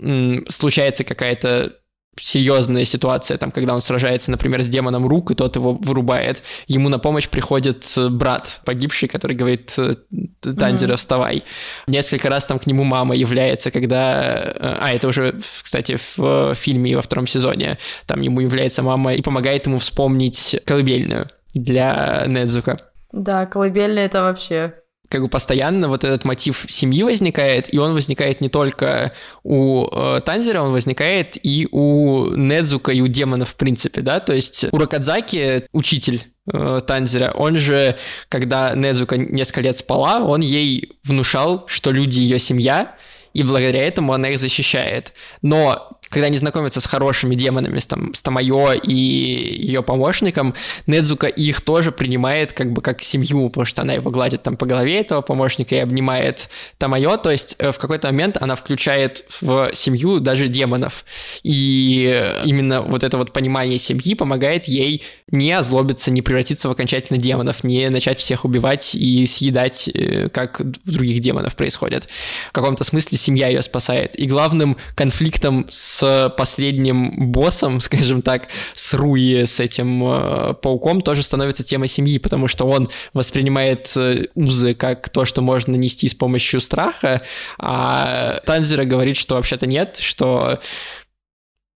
м, 0.00 0.44
случается 0.48 1.04
какая-то 1.04 1.74
серьезная 2.20 2.84
ситуация, 2.84 3.36
там, 3.38 3.50
когда 3.50 3.74
он 3.74 3.80
сражается, 3.80 4.30
например, 4.30 4.62
с 4.62 4.68
демоном 4.68 5.06
рук, 5.06 5.30
и 5.30 5.34
тот 5.34 5.56
его 5.56 5.74
вырубает, 5.74 6.42
ему 6.66 6.88
на 6.88 6.98
помощь 6.98 7.28
приходит 7.28 7.84
э, 7.96 8.08
брат 8.08 8.60
погибший, 8.64 9.08
который 9.08 9.36
говорит 9.36 9.74
э, 9.78 9.94
Тандера, 10.40 10.92
mm-hmm. 10.92 10.96
вставай. 10.96 11.44
Несколько 11.86 12.28
раз 12.28 12.46
там 12.46 12.58
к 12.58 12.66
нему 12.66 12.84
мама 12.84 13.14
является, 13.14 13.70
когда... 13.70 14.52
Э, 14.54 14.76
а, 14.80 14.92
это 14.92 15.08
уже, 15.08 15.40
кстати, 15.62 15.98
в 16.16 16.54
фильме 16.54 16.96
во 16.96 17.02
втором 17.02 17.26
сезоне. 17.26 17.78
Там 18.06 18.20
ему 18.20 18.40
является 18.40 18.82
мама 18.82 19.14
и 19.14 19.22
помогает 19.22 19.66
ему 19.66 19.78
вспомнить 19.78 20.56
колыбельную 20.64 21.28
для 21.54 22.24
Недзука. 22.26 22.80
Да, 23.12 23.46
колыбельная 23.46 24.06
это 24.06 24.22
вообще 24.22 24.74
как 25.08 25.22
бы 25.22 25.28
постоянно 25.28 25.88
вот 25.88 26.04
этот 26.04 26.24
мотив 26.24 26.64
семьи 26.68 27.02
возникает, 27.02 27.72
и 27.72 27.78
он 27.78 27.94
возникает 27.94 28.40
не 28.40 28.48
только 28.48 29.12
у 29.42 29.86
э, 29.86 30.20
Танзера, 30.24 30.62
он 30.62 30.72
возникает 30.72 31.36
и 31.42 31.68
у 31.70 32.30
Недзука, 32.30 32.92
и 32.92 33.00
у 33.00 33.06
демона 33.06 33.44
в 33.44 33.56
принципе, 33.56 34.00
да, 34.00 34.20
то 34.20 34.34
есть 34.34 34.66
у 34.72 34.78
Рокадзаки 34.78 35.64
учитель 35.72 36.22
э, 36.52 36.80
Танзера, 36.86 37.32
он 37.36 37.58
же, 37.58 37.96
когда 38.28 38.74
Недзука 38.74 39.16
несколько 39.16 39.62
лет 39.62 39.76
спала, 39.76 40.24
он 40.24 40.40
ей 40.40 40.92
внушал, 41.04 41.64
что 41.66 41.90
люди 41.90 42.20
ее 42.20 42.38
семья, 42.38 42.96
и 43.36 43.42
благодаря 43.42 43.86
этому 43.86 44.14
она 44.14 44.30
их 44.30 44.38
защищает. 44.38 45.12
Но 45.42 45.95
когда 46.08 46.26
они 46.26 46.36
знакомятся 46.36 46.80
с 46.80 46.86
хорошими 46.86 47.34
демонами, 47.34 47.78
с, 47.78 47.86
там, 47.86 48.14
с 48.14 48.22
Тамайо 48.22 48.72
и 48.72 48.92
ее 48.92 49.82
помощником, 49.82 50.54
Недзука 50.86 51.26
их 51.26 51.60
тоже 51.60 51.92
принимает 51.92 52.52
как 52.52 52.72
бы 52.72 52.82
как 52.82 53.02
семью, 53.02 53.48
потому 53.48 53.66
что 53.66 53.82
она 53.82 53.94
его 53.94 54.10
гладит 54.10 54.42
там 54.42 54.56
по 54.56 54.66
голове 54.66 55.00
этого 55.00 55.20
помощника 55.20 55.74
и 55.74 55.78
обнимает 55.78 56.48
Тамайо, 56.78 57.16
то 57.16 57.30
есть 57.30 57.56
э, 57.58 57.72
в 57.72 57.78
какой-то 57.78 58.08
момент 58.08 58.36
она 58.40 58.56
включает 58.56 59.24
в 59.40 59.70
семью 59.72 60.20
даже 60.20 60.48
демонов. 60.48 61.04
И 61.42 62.40
именно 62.44 62.82
вот 62.82 63.02
это 63.02 63.18
вот 63.18 63.32
понимание 63.32 63.78
семьи 63.78 64.14
помогает 64.14 64.64
ей 64.64 65.02
не 65.30 65.52
озлобиться, 65.52 66.10
не 66.10 66.22
превратиться 66.22 66.68
в 66.68 66.72
окончательно 66.72 67.18
демонов, 67.18 67.64
не 67.64 67.88
начать 67.88 68.18
всех 68.18 68.44
убивать 68.44 68.94
и 68.94 69.26
съедать, 69.26 69.88
э, 69.92 70.28
как 70.28 70.60
у 70.60 70.64
других 70.64 71.20
демонов 71.20 71.56
происходит. 71.56 72.08
В 72.48 72.52
каком-то 72.52 72.84
смысле 72.84 73.18
семья 73.18 73.48
ее 73.48 73.62
спасает. 73.62 74.18
И 74.18 74.26
главным 74.26 74.76
конфликтом 74.94 75.66
с 75.68 75.95
последним 76.36 77.30
боссом, 77.30 77.80
скажем 77.86 78.22
так, 78.22 78.48
с 78.74 78.94
Руи, 78.94 79.44
с 79.44 79.60
этим 79.60 80.02
э, 80.04 80.54
пауком, 80.54 81.00
тоже 81.00 81.22
становится 81.22 81.64
тема 81.64 81.86
семьи, 81.86 82.18
потому 82.18 82.48
что 82.48 82.66
он 82.66 82.88
воспринимает 83.12 83.92
э, 83.96 84.26
узы 84.34 84.74
как 84.74 85.08
то, 85.08 85.24
что 85.24 85.42
можно 85.42 85.72
нанести 85.72 86.08
с 86.08 86.14
помощью 86.14 86.60
страха, 86.60 87.22
а 87.58 88.40
Танзера 88.44 88.84
говорит, 88.84 89.16
что 89.16 89.34
вообще-то 89.36 89.66
нет, 89.66 89.96
что 90.00 90.60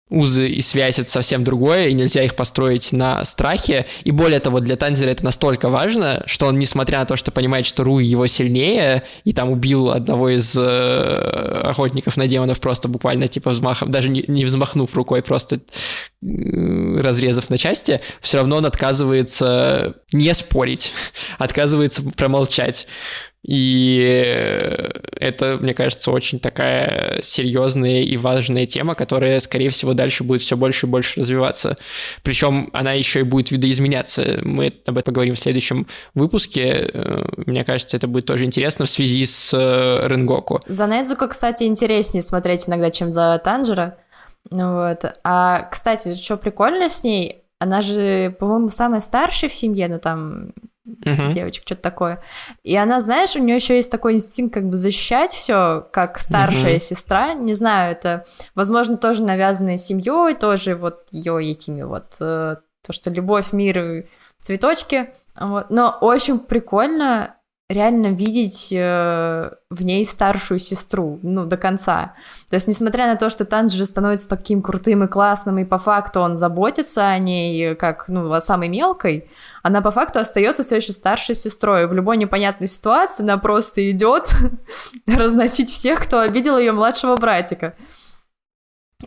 узы 0.10 0.48
и 0.48 0.62
связь 0.62 0.98
это 1.00 1.10
совсем 1.10 1.44
другое, 1.44 1.88
и 1.88 1.94
нельзя 1.94 2.24
их 2.24 2.36
построить 2.36 2.92
на 2.92 3.24
страхе. 3.24 3.86
И 4.04 4.12
более 4.12 4.40
того, 4.40 4.60
для 4.60 4.76
Танзера 4.76 5.10
это 5.10 5.24
настолько 5.24 5.70
важно, 5.70 6.24
что 6.26 6.48
он, 6.48 6.58
несмотря 6.58 7.00
на 7.00 7.06
то, 7.06 7.16
что 7.16 7.32
понимает, 7.32 7.66
что 7.66 7.84
Руи 7.84 8.06
его 8.06 8.26
сильнее, 8.28 9.04
и 9.24 9.34
там 9.34 9.50
убил 9.50 9.90
одного 9.92 10.30
из 10.30 10.56
э, 10.58 11.62
охотников 11.64 12.18
на 12.18 12.28
демонов 12.28 12.60
просто 12.60 12.88
буквально 12.88 13.28
типа 13.28 13.52
взмахом, 13.52 13.92
даже 13.92 14.10
не, 14.10 14.26
не 14.28 14.46
взмахнув 14.46 14.94
рукой, 14.96 15.22
просто 15.22 15.58
э, 15.58 15.60
разрезав 16.22 17.50
на 17.50 17.58
части, 17.58 18.02
все 18.22 18.38
равно 18.38 18.58
он 18.58 18.66
отказывается 18.66 19.96
не 20.12 20.34
спорить, 20.34 20.92
отказывается 21.38 22.04
промолчать. 22.04 22.88
И 23.44 24.00
это, 25.16 25.58
мне 25.62 25.74
кажется, 25.74 26.12
очень 26.12 26.40
такая 26.40 27.22
серьезная 27.22 28.02
и 28.02 28.18
важная 28.18 28.66
тема, 28.66 28.96
которая, 28.96 29.40
скорее 29.40 29.70
всего, 29.70 29.94
дальше 29.94 30.24
будет 30.24 30.42
все 30.42 30.58
больше 30.58 30.86
и 30.86 30.90
больше 30.90 31.22
развиваться. 31.22 31.78
Причем 32.22 32.70
она 32.74 32.92
еще 32.94 33.22
и 33.22 33.24
будет 33.24 33.52
видоизменяться. 33.52 34.40
Мы 34.44 34.74
об 34.86 34.98
этом 34.98 35.14
поговорим 35.14 35.36
в 35.36 35.40
следующем 35.40 35.88
выпуске. 36.14 36.92
Э, 36.94 37.24
мне 37.38 37.64
кажется, 37.64 37.96
это 37.98 38.08
будет 38.08 38.26
тоже 38.26 38.44
интересно 38.46 38.86
в 38.86 38.90
связи 38.90 39.26
с 39.26 39.54
э, 39.54 40.08
Ренгоку. 40.08 40.62
За 40.68 40.88
Недзуко, 40.88 41.28
кстати, 41.28 41.64
интереснее 41.64 42.22
смотреть 42.22 42.68
иногда, 42.68 42.92
чем 42.92 43.10
за 43.10 43.40
Танжера. 43.44 43.98
Вот. 44.52 45.06
А, 45.24 45.64
кстати, 45.72 46.16
что 46.16 46.38
прикольно 46.38 46.90
с 46.90 47.04
ней, 47.04 47.44
она 47.60 47.82
же, 47.82 48.36
по-моему, 48.40 48.70
самая 48.70 49.00
старшая 49.00 49.50
в 49.50 49.54
семье, 49.54 49.88
ну 49.88 50.00
там 50.00 50.54
uh-huh. 51.02 51.34
девочек, 51.34 51.64
что-то 51.66 51.82
такое. 51.82 52.22
И 52.64 52.76
она, 52.76 53.02
знаешь, 53.02 53.36
у 53.36 53.40
нее 53.40 53.56
еще 53.56 53.76
есть 53.76 53.92
такой 53.92 54.16
инстинкт 54.16 54.54
как 54.54 54.70
бы 54.70 54.78
защищать 54.78 55.32
все, 55.32 55.88
как 55.92 56.20
старшая 56.20 56.76
uh-huh. 56.76 56.80
сестра. 56.80 57.34
Не 57.34 57.54
знаю, 57.54 57.92
это, 57.92 58.26
возможно, 58.56 58.98
тоже 58.98 59.24
навязанное 59.24 59.78
семьей, 59.78 60.36
тоже 60.36 60.76
вот 60.76 61.08
ее 61.12 61.52
этими 61.52 61.84
вот, 61.84 62.18
э, 62.20 62.58
то, 62.86 62.94
что 62.94 63.10
любовь, 63.10 63.52
мир, 63.52 64.06
цветочки. 64.42 65.10
Вот. 65.40 65.70
Но 65.70 65.98
очень 66.02 66.40
прикольно 66.40 67.36
реально 67.70 68.08
видеть 68.08 68.70
э, 68.72 69.52
в 69.70 69.84
ней 69.84 70.04
старшую 70.04 70.58
сестру, 70.58 71.20
ну, 71.22 71.46
до 71.46 71.56
конца. 71.56 72.16
То 72.50 72.56
есть, 72.56 72.68
несмотря 72.68 73.06
на 73.06 73.16
то, 73.16 73.30
что 73.30 73.46
Танжи 73.46 73.86
становится 73.86 74.28
таким 74.28 74.64
крутым 74.64 75.04
и 75.04 75.08
классным, 75.08 75.60
и 75.60 75.66
по 75.66 75.78
факту 75.78 76.22
он 76.22 76.36
заботится 76.36 77.08
о 77.08 77.20
ней, 77.20 77.76
как, 77.76 78.06
ну, 78.08 78.32
о 78.32 78.42
самой 78.42 78.70
мелкой, 78.70 79.30
она 79.62 79.82
по 79.82 79.92
факту 79.92 80.20
остается 80.20 80.64
все 80.64 80.78
еще 80.78 80.92
старшей 80.92 81.36
сестрой. 81.36 81.88
В 81.88 81.94
любой 81.94 82.18
непонятной 82.18 82.68
ситуации 82.68 83.22
она 83.22 83.38
просто 83.38 83.90
идет 83.92 84.34
разносить 85.08 85.70
всех, 85.70 86.02
кто 86.02 86.22
обидел 86.22 86.58
ее 86.58 86.72
младшего 86.72 87.18
братика. 87.18 87.76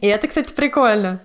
И 0.01 0.07
это, 0.07 0.29
кстати, 0.29 0.53
прикольно. 0.53 1.21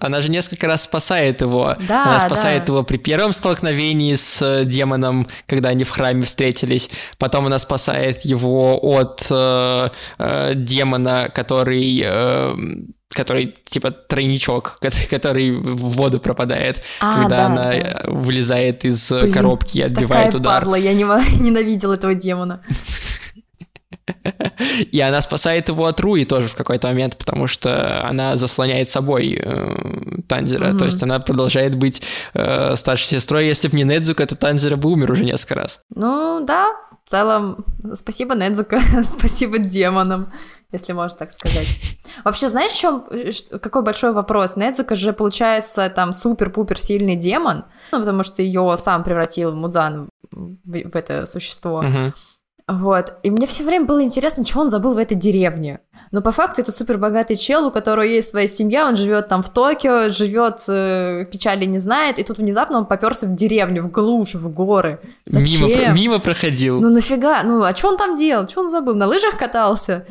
Она 0.00 0.22
же 0.22 0.30
несколько 0.30 0.66
раз 0.66 0.82
спасает 0.82 1.40
его. 1.42 1.76
Да, 1.88 2.04
Она 2.04 2.18
спасает 2.20 2.64
да. 2.64 2.72
его 2.72 2.82
при 2.82 2.96
первом 2.96 3.32
столкновении 3.32 4.14
с 4.14 4.40
э, 4.42 4.64
демоном, 4.64 5.28
когда 5.46 5.68
они 5.68 5.84
в 5.84 5.90
храме 5.90 6.22
встретились. 6.22 6.90
Потом 7.18 7.46
она 7.46 7.58
спасает 7.58 8.22
его 8.24 8.78
от 8.82 9.26
э, 9.30 9.88
э, 10.18 10.52
демона, 10.54 11.28
который... 11.34 12.02
Э, 12.04 12.54
который 13.12 13.56
типа 13.64 13.90
тройничок, 13.90 14.78
который 15.10 15.50
в 15.56 15.96
воду 15.96 16.20
пропадает, 16.20 16.82
А, 17.00 17.22
когда 17.22 17.36
да, 17.36 17.46
она 17.46 17.70
да. 17.72 18.02
вылезает 18.06 18.84
из 18.84 19.10
э, 19.10 19.22
Блин, 19.22 19.32
коробки 19.32 19.78
и 19.78 19.82
отбивает 19.82 20.26
Такая 20.26 20.40
удар. 20.40 20.60
падла, 20.60 20.76
я 20.76 20.92
не, 20.92 21.02
ненавидел 21.40 21.92
этого 21.92 22.14
демона. 22.14 22.62
И 24.82 25.00
она 25.00 25.20
спасает 25.20 25.68
его 25.68 25.86
от 25.86 26.00
Руи 26.00 26.24
тоже 26.24 26.48
в 26.48 26.54
какой-то 26.54 26.88
момент, 26.88 27.16
потому 27.16 27.46
что 27.46 28.00
она 28.06 28.36
заслоняет 28.36 28.88
собой 28.88 29.40
э, 29.40 30.22
Танзера. 30.28 30.68
Мгм. 30.68 30.78
То 30.78 30.84
есть 30.86 31.02
она 31.02 31.18
продолжает 31.20 31.74
быть 31.74 32.02
э, 32.34 32.76
старшей 32.76 33.06
сестрой. 33.06 33.46
Если 33.46 33.68
бы 33.68 33.76
не 33.76 33.84
Недзука, 33.84 34.26
то 34.26 34.36
Танзера 34.36 34.76
бы 34.76 34.90
умер 34.90 35.10
уже 35.12 35.24
несколько 35.24 35.54
раз. 35.56 35.80
Ну 35.94 36.44
да, 36.44 36.72
в 37.04 37.10
целом, 37.10 37.64
спасибо 37.94 38.34
Недзука, 38.34 38.80
спасибо 39.18 39.58
демонам, 39.58 40.32
если 40.72 40.92
можно 40.92 41.18
так 41.18 41.30
сказать. 41.30 41.98
Вообще, 42.24 42.48
знаешь, 42.48 42.72
в 42.72 42.78
чем, 42.78 43.04
какой 43.60 43.82
большой 43.82 44.12
вопрос? 44.12 44.56
Недзука 44.56 44.94
же, 44.94 45.12
получается, 45.12 45.90
там 45.90 46.12
супер-пупер 46.12 46.78
сильный 46.78 47.16
демон, 47.16 47.64
ну, 47.92 47.98
потому 47.98 48.22
что 48.22 48.42
ее 48.42 48.74
сам 48.76 49.02
превратил 49.02 49.52
Мудзан 49.52 50.08
в, 50.30 50.90
в 50.90 50.96
это 50.96 51.26
существо. 51.26 51.82
Мгм. 51.82 52.14
Вот. 52.70 53.14
И 53.22 53.30
мне 53.30 53.46
все 53.46 53.64
время 53.64 53.84
было 53.84 54.02
интересно, 54.02 54.46
что 54.46 54.60
он 54.60 54.68
забыл 54.68 54.94
в 54.94 54.98
этой 54.98 55.16
деревне. 55.16 55.80
Но 56.12 56.20
по 56.22 56.32
факту 56.32 56.60
это 56.62 56.72
супер 56.72 56.98
богатый 56.98 57.36
чел, 57.36 57.66
у 57.66 57.70
которого 57.70 58.04
есть 58.04 58.28
своя 58.28 58.46
семья, 58.46 58.86
он 58.86 58.96
живет 58.96 59.28
там 59.28 59.42
в 59.42 59.50
Токио, 59.50 60.08
живет, 60.10 60.64
э, 60.68 61.26
печали 61.30 61.64
не 61.64 61.78
знает, 61.78 62.18
и 62.18 62.22
тут 62.22 62.38
внезапно 62.38 62.78
он 62.78 62.86
поперся 62.86 63.26
в 63.26 63.34
деревню, 63.34 63.82
в 63.82 63.90
глушь, 63.90 64.34
в 64.34 64.48
горы. 64.52 65.00
Зачем? 65.26 65.68
Мимо, 65.68 65.92
мимо 65.92 66.18
проходил. 66.18 66.80
Ну 66.80 66.90
нафига? 66.90 67.42
Ну, 67.42 67.62
а 67.62 67.74
что 67.74 67.88
он 67.88 67.96
там 67.96 68.16
делал? 68.16 68.46
Что 68.48 68.60
он 68.60 68.70
забыл? 68.70 68.94
На 68.94 69.06
лыжах 69.06 69.36
катался? 69.36 70.06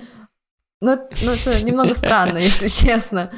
Ну, 0.82 0.98
ну 1.24 1.32
это 1.32 1.64
немного 1.64 1.94
странно, 1.94 2.38
если 2.38 2.68
честно. 2.68 3.32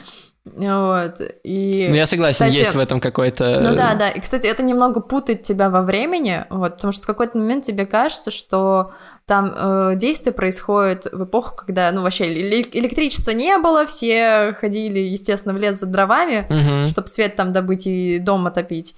Вот. 0.43 1.21
И, 1.43 1.87
Ну, 1.89 1.95
я 1.95 2.07
согласен, 2.07 2.33
кстати, 2.47 2.55
есть 2.55 2.73
в 2.73 2.79
этом 2.79 2.99
какой-то... 2.99 3.59
ну 3.61 3.75
да, 3.75 3.93
да. 3.93 4.09
И, 4.09 4.19
кстати, 4.19 4.47
это 4.47 4.63
немного 4.63 4.99
путает 4.99 5.43
тебя 5.43 5.69
во 5.69 5.83
времени, 5.83 6.45
вот, 6.49 6.75
потому 6.77 6.91
что 6.91 7.03
в 7.03 7.07
какой-то 7.07 7.37
момент 7.37 7.63
тебе 7.63 7.85
кажется, 7.85 8.31
что 8.31 8.91
там 9.27 9.53
э, 9.55 9.91
действие 9.97 10.33
происходит 10.33 11.05
в 11.11 11.25
эпоху, 11.25 11.55
когда, 11.55 11.91
ну, 11.91 12.01
вообще 12.01 12.25
эле- 12.25 12.67
электричества 12.73 13.31
не 13.31 13.55
было, 13.59 13.85
все 13.85 14.55
ходили, 14.59 14.97
естественно, 14.99 15.53
в 15.53 15.57
лес 15.57 15.79
за 15.79 15.85
дровами, 15.85 16.47
Мгм. 16.49 16.87
чтобы 16.87 17.07
свет 17.07 17.35
там 17.35 17.51
добыть 17.51 17.85
и 17.85 18.17
дом 18.17 18.47
отопить. 18.47 18.95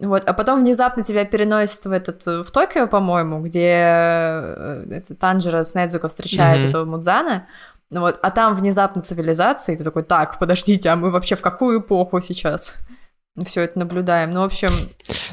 Вот, 0.00 0.24
а 0.26 0.32
потом 0.32 0.60
внезапно 0.60 1.02
тебя 1.02 1.24
переносит 1.26 1.84
в 1.84 1.92
этот 1.92 2.26
э, 2.26 2.42
в 2.42 2.50
Токио, 2.50 2.86
по-моему, 2.86 3.40
где 3.40 3.70
э, 3.76 4.84
это 4.90 5.14
Танжера 5.14 5.62
с 5.62 5.74
Недзуко 5.74 6.08
встречает 6.08 6.60
Мгм. 6.60 6.68
этого 6.68 6.84
Мудзана. 6.86 7.46
Ну 7.90 8.00
Вот, 8.00 8.18
а 8.22 8.30
там 8.30 8.54
внезапно 8.54 9.02
цивилизация, 9.02 9.74
и 9.74 9.78
ты 9.78 9.84
такой, 9.84 10.02
так, 10.02 10.38
подождите, 10.38 10.88
а 10.88 10.96
мы 10.96 11.10
вообще 11.10 11.36
в 11.36 11.40
какую 11.40 11.80
эпоху 11.80 12.20
сейчас 12.20 12.76
все 13.44 13.62
это 13.62 13.78
наблюдаем? 13.78 14.30
Ну, 14.30 14.40
в 14.40 14.44
общем, 14.44 14.70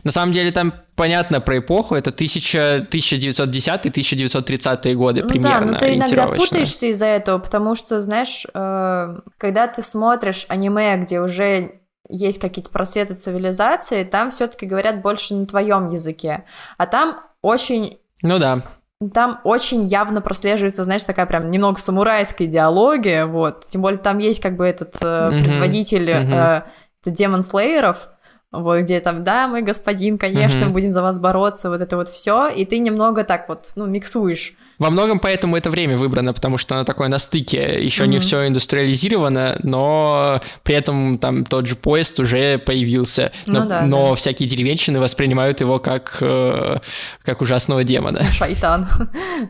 На 0.03 0.11
самом 0.11 0.33
деле 0.33 0.51
там 0.51 0.73
понятно 0.95 1.41
про 1.41 1.57
эпоху, 1.59 1.95
это 1.95 2.11
1000 2.11 2.87
1910-1930 2.91 4.93
годы 4.93 5.23
ну 5.23 5.29
примерно 5.29 5.67
да, 5.67 5.73
но 5.73 5.79
ты 5.79 5.95
иногда 5.95 6.27
путаешься 6.27 6.85
из-за 6.87 7.07
этого, 7.07 7.39
потому 7.39 7.75
что, 7.75 8.01
знаешь, 8.01 8.45
э, 8.53 9.17
когда 9.37 9.67
ты 9.67 9.81
смотришь 9.81 10.45
аниме, 10.49 10.97
где 10.97 11.21
уже 11.21 11.79
есть 12.09 12.39
какие-то 12.39 12.69
просветы 12.69 13.15
цивилизации, 13.15 14.03
там 14.03 14.29
все-таки 14.29 14.65
говорят 14.65 15.01
больше 15.01 15.35
на 15.35 15.45
твоем 15.45 15.89
языке, 15.89 16.43
а 16.77 16.85
там 16.85 17.21
очень 17.41 17.97
Ну 18.21 18.39
да. 18.39 18.63
Там 19.11 19.39
очень 19.43 19.83
явно 19.85 20.21
прослеживается, 20.21 20.83
знаешь, 20.83 21.03
такая 21.03 21.25
прям 21.25 21.49
немного 21.49 21.79
самурайская 21.79 22.47
идеология, 22.47 23.25
вот. 23.25 23.67
Тем 23.67 23.81
более 23.81 23.99
там 23.99 24.19
есть 24.19 24.41
как 24.41 24.55
бы 24.55 24.65
этот 24.65 24.95
э, 25.01 25.29
Мгм, 25.31 25.43
предводитель 25.43 26.03
мгм. 26.11 26.33
э, 26.33 26.61
это 27.01 27.11
демон 27.11 27.41
слееров, 27.43 28.09
вот, 28.51 28.79
где 28.81 28.99
там, 28.99 29.23
да, 29.23 29.47
мы 29.47 29.61
господин, 29.61 30.17
конечно, 30.17 30.65
Мгм. 30.65 30.73
будем 30.73 30.91
за 30.91 31.01
вас 31.01 31.19
бороться, 31.19 31.69
вот 31.69 31.81
это 31.81 31.97
вот 31.97 32.07
все, 32.07 32.47
и 32.49 32.65
ты 32.65 32.79
немного 32.79 33.23
так 33.23 33.49
вот, 33.49 33.71
ну, 33.75 33.87
миксуешь. 33.87 34.55
Во 34.79 34.89
многом 34.89 35.19
поэтому 35.19 35.55
это 35.55 35.69
время 35.69 35.97
выбрано, 35.97 36.33
потому 36.33 36.57
что 36.57 36.75
оно 36.75 36.83
такое 36.83 37.07
на 37.07 37.19
стыке. 37.19 37.83
Еще 37.83 38.07
не 38.07 38.17
Мгм. 38.17 38.23
все 38.23 38.47
индустриализировано, 38.47 39.59
но 39.63 40.41
при 40.63 40.75
этом 40.75 41.17
там 41.19 41.45
тот 41.45 41.67
же 41.67 41.75
поезд 41.75 42.19
уже 42.19 42.57
появился. 42.57 43.31
Но, 43.45 43.61
Ну 43.63 43.69
да, 43.69 43.81
но 43.83 44.09
да. 44.09 44.15
всякие 44.15 44.49
деревенщины 44.49 44.99
воспринимают 44.99 45.61
его 45.61 45.79
как, 45.79 46.17
э, 46.21 46.79
как 47.23 47.41
ужасного 47.41 47.83
демона. 47.83 48.23
Шайтан. 48.31 48.87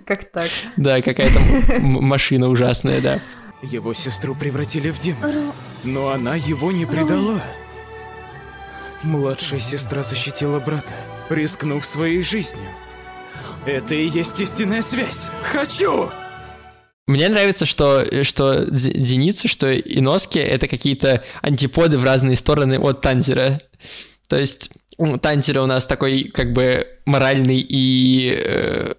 Как 0.05 0.29
так? 0.31 0.49
Да, 0.77 1.01
какая-то 1.01 1.39
машина 1.79 2.49
ужасная, 2.49 2.99
да. 3.01 3.19
Его 3.61 3.93
сестру 3.93 4.35
превратили 4.35 4.89
в 4.91 4.99
демона, 4.99 5.53
но 5.85 6.09
она 6.09 6.35
его 6.35 6.71
не 6.73 6.85
предала. 6.85 7.41
Младшая 9.03 9.59
сестра 9.59 10.03
защитила 10.03 10.59
брата, 10.59 10.93
рискнув 11.29 11.85
своей 11.85 12.23
жизнью. 12.23 12.69
Это 13.65 13.95
и 13.95 14.09
есть 14.09 14.39
истинная 14.39 14.81
связь. 14.81 15.29
Хочу! 15.41 16.11
Мне 17.07 17.29
нравится, 17.29 17.65
что, 17.65 18.23
что 18.23 18.65
Зеницу, 18.73 19.47
что 19.47 19.73
Иноски— 19.73 20.37
это 20.39 20.67
какие-то 20.67 21.23
антиподы 21.41 21.97
в 21.97 22.03
разные 22.03 22.35
стороны 22.35 22.79
от 22.79 23.01
Танзера. 23.01 23.59
То 24.27 24.37
есть 24.37 24.71
Танзера 25.21 25.61
у 25.61 25.65
нас 25.65 25.87
такой 25.87 26.25
как 26.25 26.53
бы 26.53 26.87
моральный 27.05 27.59
и 27.59 28.33
э, 28.35 28.93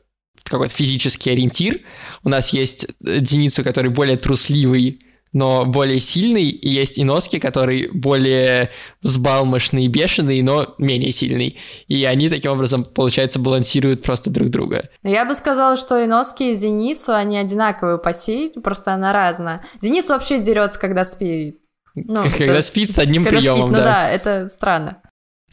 какой-то 0.44 0.74
физический 0.74 1.30
ориентир. 1.30 1.80
У 2.22 2.28
нас 2.28 2.50
есть 2.50 2.86
Зеницу, 3.00 3.64
который 3.64 3.90
более 3.90 4.16
трусливый, 4.16 5.00
но 5.34 5.66
более 5.66 6.00
сильный, 6.00 6.44
и 6.48 6.70
есть 6.70 6.98
Иноски, 6.98 7.38
который 7.38 7.90
более 7.92 8.70
взбалмошный 9.02 9.84
и 9.84 9.88
бешеный, 9.88 10.40
но 10.42 10.74
менее 10.78 11.10
сильный. 11.10 11.58
И 11.88 12.04
они 12.04 12.30
таким 12.30 12.52
образом, 12.52 12.84
получается, 12.84 13.40
балансируют 13.40 14.02
просто 14.02 14.30
друг 14.30 14.48
друга. 14.48 14.88
Я 15.02 15.24
бы 15.24 15.34
сказала, 15.34 15.76
что 15.76 16.02
Иноски 16.02 16.52
и 16.52 16.54
Зеницу, 16.54 17.12
они 17.12 17.36
одинаковые 17.36 17.98
по 17.98 18.12
силе, 18.12 18.50
просто 18.62 18.94
она 18.94 19.12
разная. 19.12 19.62
Зеницу 19.80 20.12
вообще 20.12 20.38
дерется, 20.38 20.78
когда 20.78 21.04
спит. 21.04 21.58
Ну, 21.96 22.22
Когда 22.22 22.44
это- 22.54 22.62
спит 22.62 22.90
с 22.90 22.98
одним 22.98 23.24
когда 23.24 23.40
спит, 23.40 23.50
приемом, 23.50 23.70
ну 23.72 23.78
да. 23.78 23.84
да, 23.84 24.10
это 24.10 24.48
странно. 24.48 25.02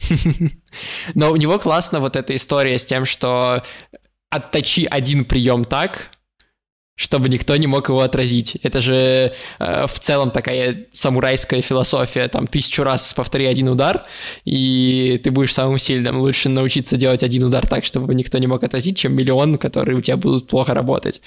Но 1.14 1.30
у 1.30 1.36
него 1.36 1.58
классно 1.58 2.00
вот 2.00 2.16
эта 2.16 2.34
история 2.34 2.78
с 2.78 2.84
тем, 2.84 3.04
что 3.04 3.62
отточи 4.30 4.86
один 4.90 5.24
прием 5.24 5.64
так, 5.64 6.08
чтобы 7.02 7.28
никто 7.28 7.56
не 7.56 7.66
мог 7.66 7.88
его 7.88 8.00
отразить. 8.00 8.56
Это 8.62 8.80
же 8.80 9.32
э, 9.58 9.86
в 9.86 9.98
целом 9.98 10.30
такая 10.30 10.86
самурайская 10.92 11.60
философия. 11.60 12.28
Там 12.28 12.46
тысячу 12.46 12.84
раз 12.84 13.12
повтори 13.12 13.46
один 13.46 13.68
удар, 13.68 14.04
и 14.44 15.20
ты 15.24 15.32
будешь 15.32 15.52
самым 15.52 15.78
сильным. 15.78 16.20
Лучше 16.20 16.48
научиться 16.48 16.96
делать 16.96 17.24
один 17.24 17.42
удар 17.42 17.66
так, 17.66 17.84
чтобы 17.84 18.14
никто 18.14 18.38
не 18.38 18.46
мог 18.46 18.62
отразить, 18.62 18.96
чем 18.96 19.16
миллион, 19.16 19.58
которые 19.58 19.98
у 19.98 20.00
тебя 20.00 20.16
будут 20.16 20.46
плохо 20.46 20.74
работать. 20.74 21.20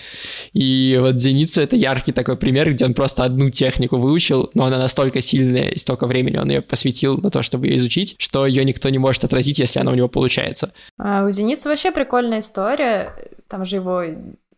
И 0.53 0.97
вот 0.97 1.19
Зеницу 1.19 1.59
это 1.59 1.75
яркий 1.75 2.13
такой 2.13 2.37
пример, 2.37 2.71
где 2.71 2.85
он 2.85 2.93
просто 2.93 3.25
одну 3.25 3.49
технику 3.49 3.97
выучил, 3.97 4.49
но 4.53 4.65
она 4.65 4.77
настолько 4.77 5.19
сильная, 5.19 5.71
и 5.71 5.77
столько 5.77 6.07
времени 6.07 6.37
он 6.37 6.49
ее 6.49 6.61
посвятил 6.61 7.17
на 7.17 7.29
то, 7.29 7.43
чтобы 7.43 7.67
ее 7.67 7.75
изучить, 7.77 8.15
что 8.17 8.45
ее 8.45 8.63
никто 8.63 8.87
не 8.87 8.97
может 8.97 9.25
отразить, 9.25 9.59
если 9.59 9.81
она 9.81 9.91
у 9.91 9.95
него 9.95 10.07
получается. 10.07 10.71
А 10.97 11.25
у 11.25 11.31
Зеницы 11.31 11.67
вообще 11.67 11.91
прикольная 11.91 12.39
история. 12.39 13.13
Там 13.49 13.65
же 13.65 13.75
его 13.75 14.03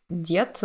дед 0.10 0.64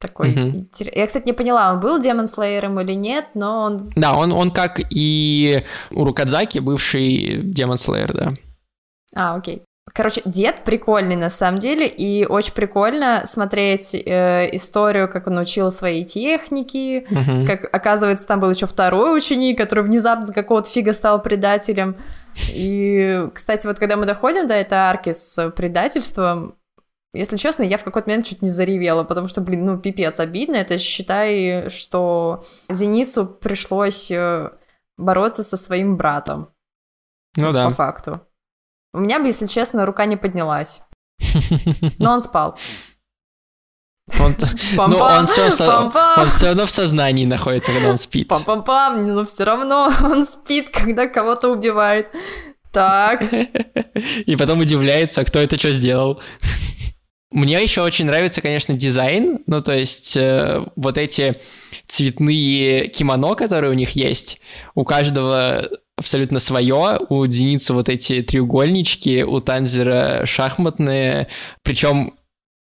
такой... 0.00 0.32
Интерес- 0.32 0.92
Я, 0.94 1.06
кстати, 1.06 1.26
не 1.26 1.32
поняла, 1.32 1.72
он 1.72 1.80
был 1.80 1.98
Демон 2.00 2.26
Слеером 2.26 2.78
или 2.80 2.92
нет, 2.92 3.24
но 3.34 3.62
он... 3.62 3.78
Да, 3.96 4.14
он, 4.14 4.32
он 4.32 4.50
как 4.50 4.80
и 4.90 5.64
Урукадзаки, 5.92 6.58
бывший 6.58 7.40
Демон 7.42 7.76
Слеер, 7.76 8.12
да. 8.12 8.32
А, 9.14 9.36
окей. 9.36 9.62
Короче, 9.94 10.20
дед 10.24 10.62
прикольный 10.64 11.14
на 11.16 11.30
самом 11.30 11.58
деле, 11.58 11.86
и 11.86 12.26
очень 12.26 12.52
прикольно 12.52 13.22
смотреть 13.24 13.94
э, 13.94 14.48
историю, 14.54 15.08
как 15.08 15.28
он 15.28 15.38
учил 15.38 15.70
свои 15.70 16.04
техники, 16.04 17.06
Мгм. 17.08 17.46
как 17.46 17.64
оказывается 17.74 18.26
там 18.26 18.40
был 18.40 18.50
еще 18.50 18.66
второй 18.66 19.16
ученик, 19.16 19.56
который 19.56 19.84
внезапно 19.84 20.26
за 20.26 20.34
какого-то 20.34 20.68
фига 20.68 20.92
стал 20.92 21.22
предателем. 21.22 21.96
И, 22.52 23.28
кстати, 23.32 23.66
вот 23.66 23.78
когда 23.78 23.96
мы 23.96 24.04
доходим 24.06 24.46
до 24.46 24.54
этой 24.54 24.74
арки 24.76 25.12
с 25.12 25.50
предательством, 25.52 26.56
если 27.12 27.36
честно, 27.36 27.62
я 27.62 27.78
в 27.78 27.84
какой-то 27.84 28.08
момент 28.08 28.26
чуть 28.26 28.42
не 28.42 28.50
заревела, 28.50 29.04
потому 29.04 29.28
что, 29.28 29.40
блин, 29.40 29.64
ну 29.64 29.78
пипец 29.78 30.20
обидно. 30.20 30.56
Это 30.56 30.78
считай, 30.78 31.68
что 31.70 32.44
Зеницу 32.68 33.26
пришлось 33.26 34.10
э, 34.10 34.50
бороться 34.96 35.42
со 35.42 35.56
своим 35.56 35.96
братом, 35.96 36.48
Ну 37.36 37.46
по 37.46 37.52
да. 37.52 37.70
факту. 37.70 38.20
У 38.92 38.98
меня 38.98 39.18
бы, 39.18 39.26
если 39.26 39.46
честно, 39.46 39.86
рука 39.86 40.06
не 40.06 40.16
поднялась. 40.16 40.80
Но 41.98 42.12
он 42.12 42.22
спал. 42.22 42.58
Он, 44.20 44.36
ну, 44.76 44.96
он 44.98 45.26
все, 45.26 45.46
он 46.16 46.30
все 46.30 46.46
равно 46.46 46.66
в 46.66 46.70
сознании 46.70 47.24
находится, 47.24 47.72
когда 47.72 47.90
он 47.90 47.96
спит. 47.96 48.30
Пам-пам-пам, 48.30 49.04
но 49.04 49.24
все 49.24 49.42
равно 49.42 49.90
он 50.00 50.24
спит, 50.24 50.70
когда 50.70 51.08
кого-то 51.08 51.48
убивает. 51.48 52.14
Так, 52.70 53.24
И 54.26 54.36
потом 54.36 54.60
удивляется, 54.60 55.24
кто 55.24 55.38
это 55.38 55.58
что 55.58 55.70
сделал. 55.70 56.20
Мне 57.32 57.60
еще 57.62 57.82
очень 57.82 58.06
нравится, 58.06 58.40
конечно, 58.40 58.74
дизайн. 58.74 59.40
Ну, 59.46 59.60
то 59.60 59.74
есть, 59.74 60.16
э, 60.16 60.64
вот 60.76 60.96
эти 60.96 61.34
цветные 61.86 62.86
кимоно, 62.88 63.34
которые 63.34 63.70
у 63.70 63.74
них 63.74 63.90
есть, 63.90 64.40
у 64.74 64.84
каждого 64.84 65.68
абсолютно 65.96 66.38
свое. 66.38 67.00
У 67.08 67.26
Зеницы 67.26 67.72
вот 67.72 67.88
эти 67.88 68.22
треугольнички, 68.22 69.24
у 69.24 69.40
Танзера 69.40 70.24
шахматные. 70.24 71.28
Причем 71.62 72.14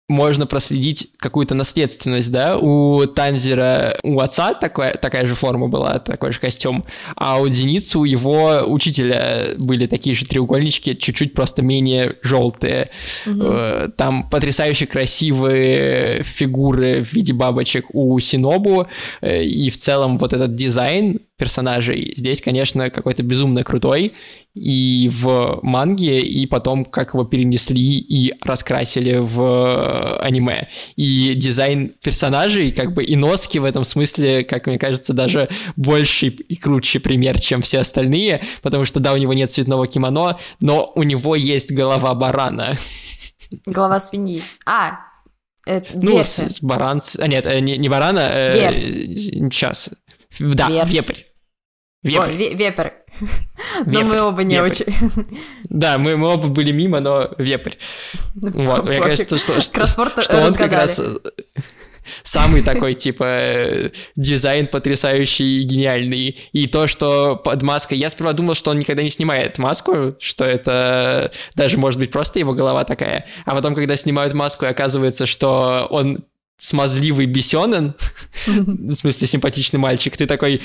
можно 0.09 0.45
проследить 0.45 1.09
какую-то 1.17 1.55
наследственность, 1.55 2.31
да, 2.31 2.57
у 2.57 3.05
Танзера, 3.05 3.97
у 4.03 4.19
отца 4.19 4.53
такая, 4.53 4.95
такая 4.95 5.25
же 5.25 5.33
форма 5.33 5.69
была, 5.69 5.99
такой 5.99 6.33
же 6.33 6.39
костюм, 6.39 6.83
а 7.15 7.39
у 7.39 7.47
Зеницы, 7.47 7.97
у 7.99 8.03
его 8.03 8.63
учителя 8.67 9.55
были 9.59 9.85
такие 9.85 10.13
же 10.15 10.25
треугольнички, 10.25 10.97
чуть-чуть 10.97 11.33
просто 11.33 11.61
менее 11.61 12.17
желтые. 12.21 12.89
Э, 13.25 13.89
Там 13.95 14.29
потрясающе 14.29 14.87
красивые 14.87 16.23
фигуры 16.23 17.03
в 17.03 17.13
виде 17.13 17.33
бабочек 17.33 17.85
у 17.93 18.19
Синобу, 18.19 18.87
э, 19.21 19.43
и 19.43 19.69
в 19.69 19.77
целом 19.77 20.17
вот 20.17 20.33
этот 20.33 20.55
дизайн 20.55 21.19
персонажей 21.43 22.13
здесь, 22.15 22.41
конечно, 22.41 22.89
какой-то 22.89 23.21
безумно 23.21 23.65
крутой, 23.65 24.13
и 24.53 25.09
в 25.11 25.59
манге, 25.61 26.21
и 26.21 26.45
потом 26.45 26.85
как 26.85 27.15
его 27.15 27.25
перенесли 27.25 27.97
и 27.99 28.33
раскрасили 28.41 29.17
в 29.17 29.41
э, 29.41 30.17
аниме. 30.21 30.69
И 30.95 31.33
дизайн 31.35 31.91
персонажей, 32.01 32.71
как 32.71 32.93
бы 32.93 33.03
и 33.03 33.17
носки 33.17 33.59
в 33.59 33.65
этом 33.65 33.83
смысле, 33.83 34.45
как 34.45 34.67
мне 34.67 34.79
кажется, 34.79 35.11
даже 35.11 35.49
больше 35.75 36.27
и 36.27 36.55
круче 36.55 37.01
пример, 37.01 37.41
чем 37.41 37.61
все 37.61 37.79
остальные, 37.79 38.41
потому 38.61 38.85
что, 38.85 39.01
да, 39.01 39.11
у 39.11 39.17
него 39.17 39.33
нет 39.33 39.51
цветного 39.51 39.85
кимоно, 39.85 40.37
но 40.61 40.93
у 40.95 41.03
него 41.03 41.35
есть 41.35 41.73
голова 41.73 42.13
барана. 42.13 42.77
голова 43.65 43.99
свиньи. 43.99 44.41
А, 44.65 44.99
это 45.65 45.89
Ну, 45.93 46.23
с, 46.23 46.39
с 46.39 46.61
баран... 46.61 47.01
а, 47.19 47.27
нет, 47.27 47.45
э, 47.45 47.59
не, 47.59 47.77
не 47.77 47.89
барана, 47.89 48.53
Верх. 48.53 48.77
сейчас. 49.17 49.89
Да, 50.39 50.69
Верх. 50.69 50.89
вепрь. 50.89 51.32
Вепрь. 52.03 52.29
Ой, 52.29 52.37
ве- 52.37 52.55
вепрь. 52.55 52.89
Но 53.85 53.91
Вепрь, 53.91 54.05
мы 54.05 54.21
оба 54.21 54.43
не 54.43 54.55
вепрь. 54.55 54.67
очень. 54.67 54.85
Да, 55.69 55.97
мы, 55.97 56.17
мы 56.17 56.27
оба 56.27 56.47
были 56.47 56.71
мимо, 56.71 56.99
но 56.99 57.31
вепрь. 57.37 57.73
Вот, 58.35 58.85
мне 58.85 58.99
кажется, 58.99 59.37
что, 59.37 59.59
что, 59.61 60.45
он 60.45 60.53
как 60.53 60.71
раз 60.71 60.99
э, 60.99 61.17
самый 62.21 62.61
такой, 62.61 62.93
типа, 62.93 63.91
дизайн 64.15 64.67
потрясающий 64.67 65.61
и 65.61 65.63
гениальный. 65.63 66.49
И 66.51 66.67
то, 66.67 66.87
что 66.87 67.35
под 67.37 67.61
маской... 67.61 67.97
Я 67.97 68.09
сперва 68.09 68.33
думал, 68.33 68.53
что 68.53 68.71
он 68.71 68.79
никогда 68.79 69.03
не 69.03 69.09
снимает 69.09 69.57
маску, 69.57 70.15
что 70.19 70.45
это 70.45 71.31
даже, 71.55 71.77
может 71.77 71.99
быть, 71.99 72.11
просто 72.11 72.39
его 72.39 72.53
голова 72.53 72.83
такая. 72.83 73.25
А 73.45 73.55
потом, 73.55 73.75
когда 73.75 73.95
снимают 73.95 74.33
маску, 74.33 74.65
оказывается, 74.65 75.25
что 75.25 75.87
он 75.89 76.19
смазливый 76.57 77.25
бесенен, 77.25 77.95
в 78.45 78.93
смысле 78.93 79.27
симпатичный 79.27 79.79
мальчик, 79.79 80.15
ты 80.17 80.25
такой... 80.25 80.61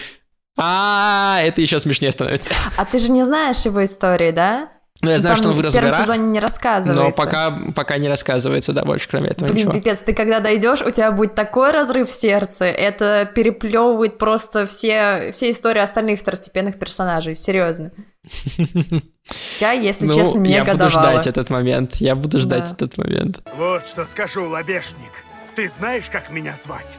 А, 0.58 1.38
это 1.40 1.60
еще 1.60 1.78
смешнее 1.80 2.10
становится. 2.12 2.50
А 2.76 2.84
ты 2.84 2.98
же 2.98 3.10
не 3.10 3.24
знаешь 3.24 3.64
его 3.64 3.84
истории, 3.84 4.30
да? 4.32 4.68
Ну, 5.00 5.10
я 5.10 5.20
знаю, 5.20 5.36
что 5.36 5.50
он 5.50 5.54
вырос 5.54 5.70
в 5.72 5.74
первом 5.76 5.90
горах, 5.90 6.02
сезоне 6.04 6.26
не 6.26 6.40
рассказывается. 6.40 7.04
но 7.04 7.12
пока, 7.12 7.56
пока 7.76 7.98
не 7.98 8.08
рассказывается, 8.08 8.72
да, 8.72 8.84
больше 8.84 9.08
кроме 9.08 9.28
этого 9.28 9.46
Блин, 9.48 9.68
ничего. 9.68 9.72
пипец, 9.72 10.00
ты 10.00 10.12
когда 10.12 10.40
дойдешь, 10.40 10.82
у 10.82 10.90
тебя 10.90 11.12
будет 11.12 11.36
такой 11.36 11.70
разрыв 11.70 12.08
в 12.08 12.12
сердце, 12.12 12.64
это 12.64 13.30
переплевывает 13.32 14.18
просто 14.18 14.66
все, 14.66 15.30
все 15.30 15.52
истории 15.52 15.78
остальных 15.78 16.18
второстепенных 16.18 16.80
персонажей, 16.80 17.36
серьезно. 17.36 17.92
Я, 19.60 19.72
если 19.72 20.06
ну, 20.06 20.14
честно, 20.14 20.38
не 20.38 20.52
я 20.52 20.64
буду 20.64 20.88
ждать 20.90 21.26
этот 21.26 21.50
момент. 21.50 21.96
Я 21.96 22.14
буду 22.16 22.38
ждать 22.40 22.64
Да. 22.70 22.74
этот 22.86 22.98
момент. 22.98 23.40
Вот 23.56 23.86
что 23.86 24.06
скажу, 24.06 24.48
лобешник. 24.48 25.12
Ты 25.54 25.68
знаешь, 25.68 26.06
как 26.10 26.30
меня 26.30 26.56
звать? 26.62 26.98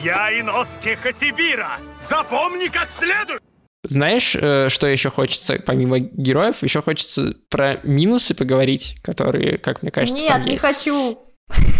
Я 0.00 0.30
Иноски 0.38 0.94
Хасибира. 0.94 1.78
Запомни 1.98 2.68
как 2.68 2.90
следует. 2.90 3.42
Знаешь, 3.84 4.36
э, 4.36 4.68
что 4.68 4.86
еще 4.86 5.10
хочется, 5.10 5.60
помимо 5.64 5.98
героев, 5.98 6.62
еще 6.62 6.82
хочется 6.82 7.34
про 7.50 7.80
минусы 7.82 8.34
поговорить, 8.34 8.96
которые, 9.02 9.58
как 9.58 9.82
мне 9.82 9.90
кажется, 9.90 10.24
там 10.26 10.38
Нет, 10.38 10.46
не 10.46 10.52
есть. 10.52 10.64
хочу. 10.64 11.18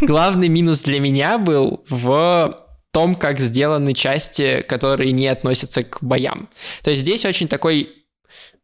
Главный 0.00 0.48
минус 0.48 0.82
для 0.82 1.00
меня 1.00 1.38
был 1.38 1.84
в 1.88 2.58
том, 2.90 3.14
как 3.14 3.38
сделаны 3.38 3.94
части, 3.94 4.62
которые 4.62 5.12
не 5.12 5.28
относятся 5.28 5.82
к 5.84 6.02
боям. 6.02 6.48
То 6.82 6.90
есть 6.90 7.02
здесь 7.02 7.24
очень 7.24 7.48
такой 7.48 8.01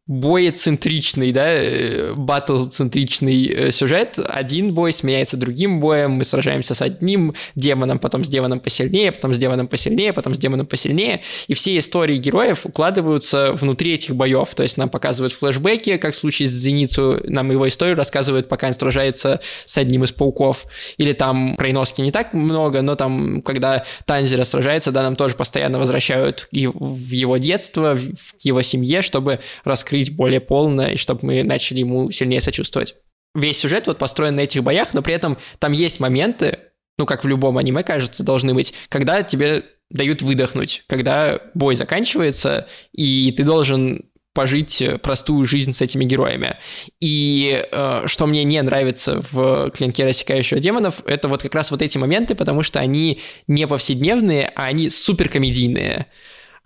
боецентричный, 0.09 1.31
да, 1.31 1.45
э, 1.47 2.13
батл-центричный 2.15 3.47
э, 3.47 3.71
сюжет. 3.71 4.17
Один 4.17 4.73
бой 4.73 4.91
сменяется 4.91 5.37
другим 5.37 5.79
боем, 5.79 6.13
мы 6.13 6.23
сражаемся 6.23 6.73
с 6.73 6.81
одним 6.81 7.35
демоном, 7.53 7.99
потом 7.99 8.23
с 8.23 8.29
демоном 8.29 8.59
посильнее, 8.59 9.11
потом 9.11 9.33
с 9.33 9.37
демоном 9.37 9.67
посильнее, 9.67 10.11
потом 10.11 10.33
с 10.33 10.39
демоном 10.39 10.65
посильнее, 10.65 11.21
и 11.47 11.53
все 11.53 11.77
истории 11.77 12.17
героев 12.17 12.65
укладываются 12.65 13.53
внутри 13.53 13.93
этих 13.93 14.15
боев, 14.15 14.55
то 14.55 14.63
есть 14.63 14.77
нам 14.77 14.89
показывают 14.89 15.31
флешбеки, 15.31 15.97
как 15.97 16.15
в 16.15 16.17
случае 16.17 16.47
с 16.47 16.53
Зеницу, 16.53 17.21
нам 17.25 17.51
его 17.51 17.67
историю 17.67 17.95
рассказывают, 17.95 18.49
пока 18.49 18.65
он 18.65 18.73
сражается 18.73 19.41
с 19.65 19.77
одним 19.77 20.05
из 20.05 20.11
пауков, 20.11 20.65
или 20.97 21.13
там 21.13 21.55
про 21.55 21.69
Иноски 21.69 22.01
не 22.01 22.11
так 22.11 22.33
много, 22.33 22.81
но 22.81 22.95
там, 22.95 23.43
когда 23.43 23.85
Танзера 24.05 24.43
сражается, 24.43 24.91
да, 24.91 25.03
нам 25.03 25.15
тоже 25.15 25.35
постоянно 25.35 25.77
возвращают 25.77 26.47
в 26.51 27.11
его 27.11 27.37
детство, 27.37 27.93
в- 27.93 28.09
его 28.39 28.63
семье, 28.63 29.03
чтобы 29.03 29.39
раскрыть 29.63 29.98
более 30.07 30.39
полно, 30.39 30.87
и 30.87 30.95
чтобы 30.95 31.25
мы 31.25 31.43
начали 31.43 31.79
ему 31.79 32.11
сильнее 32.11 32.41
сочувствовать. 32.41 32.95
Весь 33.35 33.59
сюжет 33.59 33.87
вот 33.87 33.97
построен 33.97 34.35
на 34.35 34.41
этих 34.41 34.63
боях, 34.63 34.93
но 34.93 35.01
при 35.01 35.13
этом 35.13 35.37
там 35.59 35.71
есть 35.71 35.99
моменты, 35.99 36.59
ну, 36.97 37.05
как 37.05 37.23
в 37.23 37.27
любом 37.27 37.57
аниме, 37.57 37.83
кажется, 37.83 38.23
должны 38.23 38.53
быть, 38.53 38.73
когда 38.89 39.23
тебе 39.23 39.63
дают 39.89 40.21
выдохнуть, 40.21 40.83
когда 40.87 41.39
бой 41.53 41.75
заканчивается, 41.75 42.67
и 42.91 43.31
ты 43.35 43.43
должен 43.43 44.09
пожить 44.33 44.83
простую 45.01 45.45
жизнь 45.45 45.73
с 45.73 45.81
этими 45.81 46.05
героями. 46.05 46.57
И 46.99 47.65
э, 47.71 48.03
что 48.05 48.27
мне 48.27 48.43
не 48.43 48.61
нравится 48.61 49.21
в 49.31 49.71
«Клинке 49.71 50.05
рассекающего 50.05 50.59
демонов», 50.59 51.01
это 51.05 51.27
вот 51.27 51.41
как 51.41 51.55
раз 51.55 51.71
вот 51.71 51.81
эти 51.81 51.97
моменты, 51.97 52.35
потому 52.35 52.61
что 52.61 52.79
они 52.79 53.19
не 53.47 53.67
повседневные, 53.67 54.51
а 54.55 54.65
они 54.65 54.89
суперкомедийные. 54.89 56.07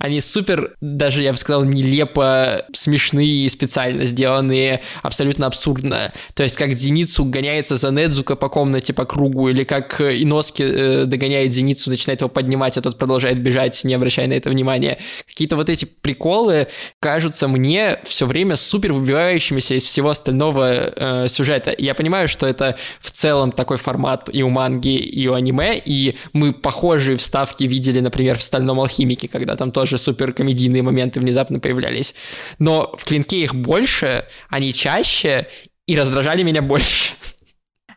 Они 0.04 0.20
супер, 0.20 0.76
даже 0.82 1.24
я 1.24 1.32
бы 1.32 1.38
сказал, 1.38 1.64
нелепо 1.64 2.66
смешные, 2.74 3.50
специально 3.50 4.04
сделанные, 4.04 4.82
абсолютно 5.02 5.48
абсурдно. 5.48 6.12
То 6.34 6.44
есть 6.44 6.58
как 6.58 6.74
Зеницу 6.74 7.24
гоняется 7.24 7.78
за 7.78 7.90
Недзука 7.90 8.36
по 8.36 8.50
комнате 8.50 8.92
по 8.92 9.06
кругу, 9.06 9.48
или 9.48 9.64
как 9.64 10.02
Иноски 10.02 10.62
э, 10.62 11.06
догоняет 11.06 11.54
Зеницу, 11.54 11.90
начинает 11.90 12.20
его 12.20 12.30
поднимать, 12.30 12.78
а 12.78 12.82
тот 12.82 12.98
продолжает 12.98 13.42
бежать, 13.42 13.82
не 13.86 13.94
обращая 13.94 14.28
на 14.28 14.34
это 14.34 14.50
внимания. 14.50 14.98
Какие-то 15.26 15.56
вот 15.56 15.70
эти 15.70 15.86
приколы 15.86 16.68
кажутся 17.00 17.48
мне 17.48 18.00
все 18.04 18.26
время 18.26 18.58
супер 18.58 18.92
выбивающимися 18.92 19.76
из 19.76 19.86
всего 19.86 20.10
остального 20.10 21.24
э, 21.24 21.28
сюжета. 21.30 21.74
Я 21.78 21.96
понимаю, 21.96 22.28
что 22.28 22.46
это 22.46 22.76
в 23.00 23.12
целом 23.12 23.54
такой 23.54 23.78
формат 23.78 24.30
и 24.34 24.44
у 24.44 24.50
манги, 24.50 24.98
и 24.98 25.26
у 25.28 25.34
аниме, 25.34 25.78
и 25.78 26.18
мы 26.34 26.52
похожие 26.52 27.16
вставки 27.16 27.64
видели, 27.64 28.02
например, 28.02 28.38
в 28.38 28.44
«Стальном 28.44 28.82
алхимике», 28.82 29.30
когда 29.30 29.56
там 29.56 29.72
тоже 29.72 29.93
супер 29.98 30.34
комедийные 30.34 30.84
моменты 30.84 31.20
внезапно 31.20 31.60
появлялись. 31.60 32.16
Но 32.60 32.94
в 32.98 33.04
«Клинке» 33.06 33.38
их 33.38 33.56
больше, 33.56 34.26
они 34.50 34.74
чаще 34.74 35.48
и 35.88 35.98
раздражали 35.98 36.44
меня 36.44 36.62
больше. 36.62 37.14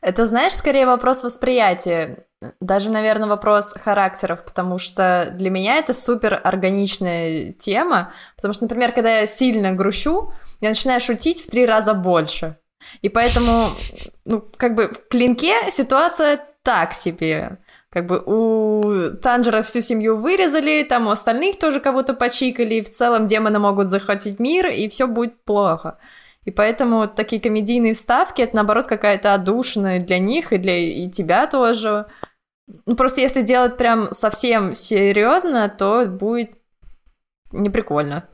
Это, 0.01 0.27
знаешь, 0.27 0.55
скорее 0.55 0.87
вопрос 0.87 1.25
восприятия. 1.25 2.27
Даже, 2.61 2.91
наверное, 2.91 3.29
вопрос 3.29 3.73
характеров, 3.73 4.45
потому 4.45 4.79
что 4.79 5.33
для 5.35 5.51
меня 5.51 5.77
это 5.77 5.95
супер 5.95 6.41
органичная 6.45 7.53
тема, 7.53 8.13
потому 8.37 8.55
что, 8.55 8.65
например, 8.65 8.93
когда 8.93 9.21
я 9.21 9.27
сильно 9.27 9.73
грущу, 9.73 10.33
я 10.61 10.69
начинаю 10.69 11.01
шутить 11.01 11.41
в 11.41 11.51
три 11.51 11.67
раза 11.67 11.95
больше. 11.95 12.57
И 13.03 13.09
поэтому, 13.09 13.69
ну, 14.25 14.45
как 14.57 14.75
бы 14.75 14.89
в 14.89 15.09
клинке 15.09 15.55
ситуация 15.71 16.41
так 16.63 16.95
себе. 16.95 17.59
Как 17.97 18.05
бы 18.05 18.23
у 18.27 19.17
Танжера 19.23 19.63
всю 19.63 19.81
семью 19.81 20.17
вырезали, 20.17 20.83
там 20.83 21.07
у 21.07 21.11
остальных 21.11 21.59
тоже 21.59 21.81
кого-то 21.81 22.13
почикали, 22.13 22.83
в 22.83 22.91
целом 22.91 23.25
демоны 23.25 23.59
могут 23.59 23.89
захватить 23.89 24.39
мир, 24.39 24.67
и 24.67 24.87
все 24.91 25.07
будет 25.07 25.43
плохо. 25.45 25.97
И 26.45 26.51
поэтому 26.51 26.99
вот 26.99 27.15
такие 27.15 27.41
комедийные 27.41 27.95
вставки, 27.95 28.43
это 28.43 28.57
наоборот 28.57 28.87
какая-то 28.87 29.33
одушина 29.33 29.99
для 29.99 30.19
них 30.19 30.53
и 30.53 30.59
для 30.59 30.77
и 30.77 31.09
тебя 31.09 31.47
тоже. 31.47 32.05
Ну 32.85 32.97
просто 32.97 33.23
если 33.23 33.41
делать 33.41 33.79
прям 33.79 34.13
совсем 34.13 34.75
серьезно, 34.75 35.71
то 35.71 36.05
будет 36.05 36.51
неприкольно. 37.51 38.29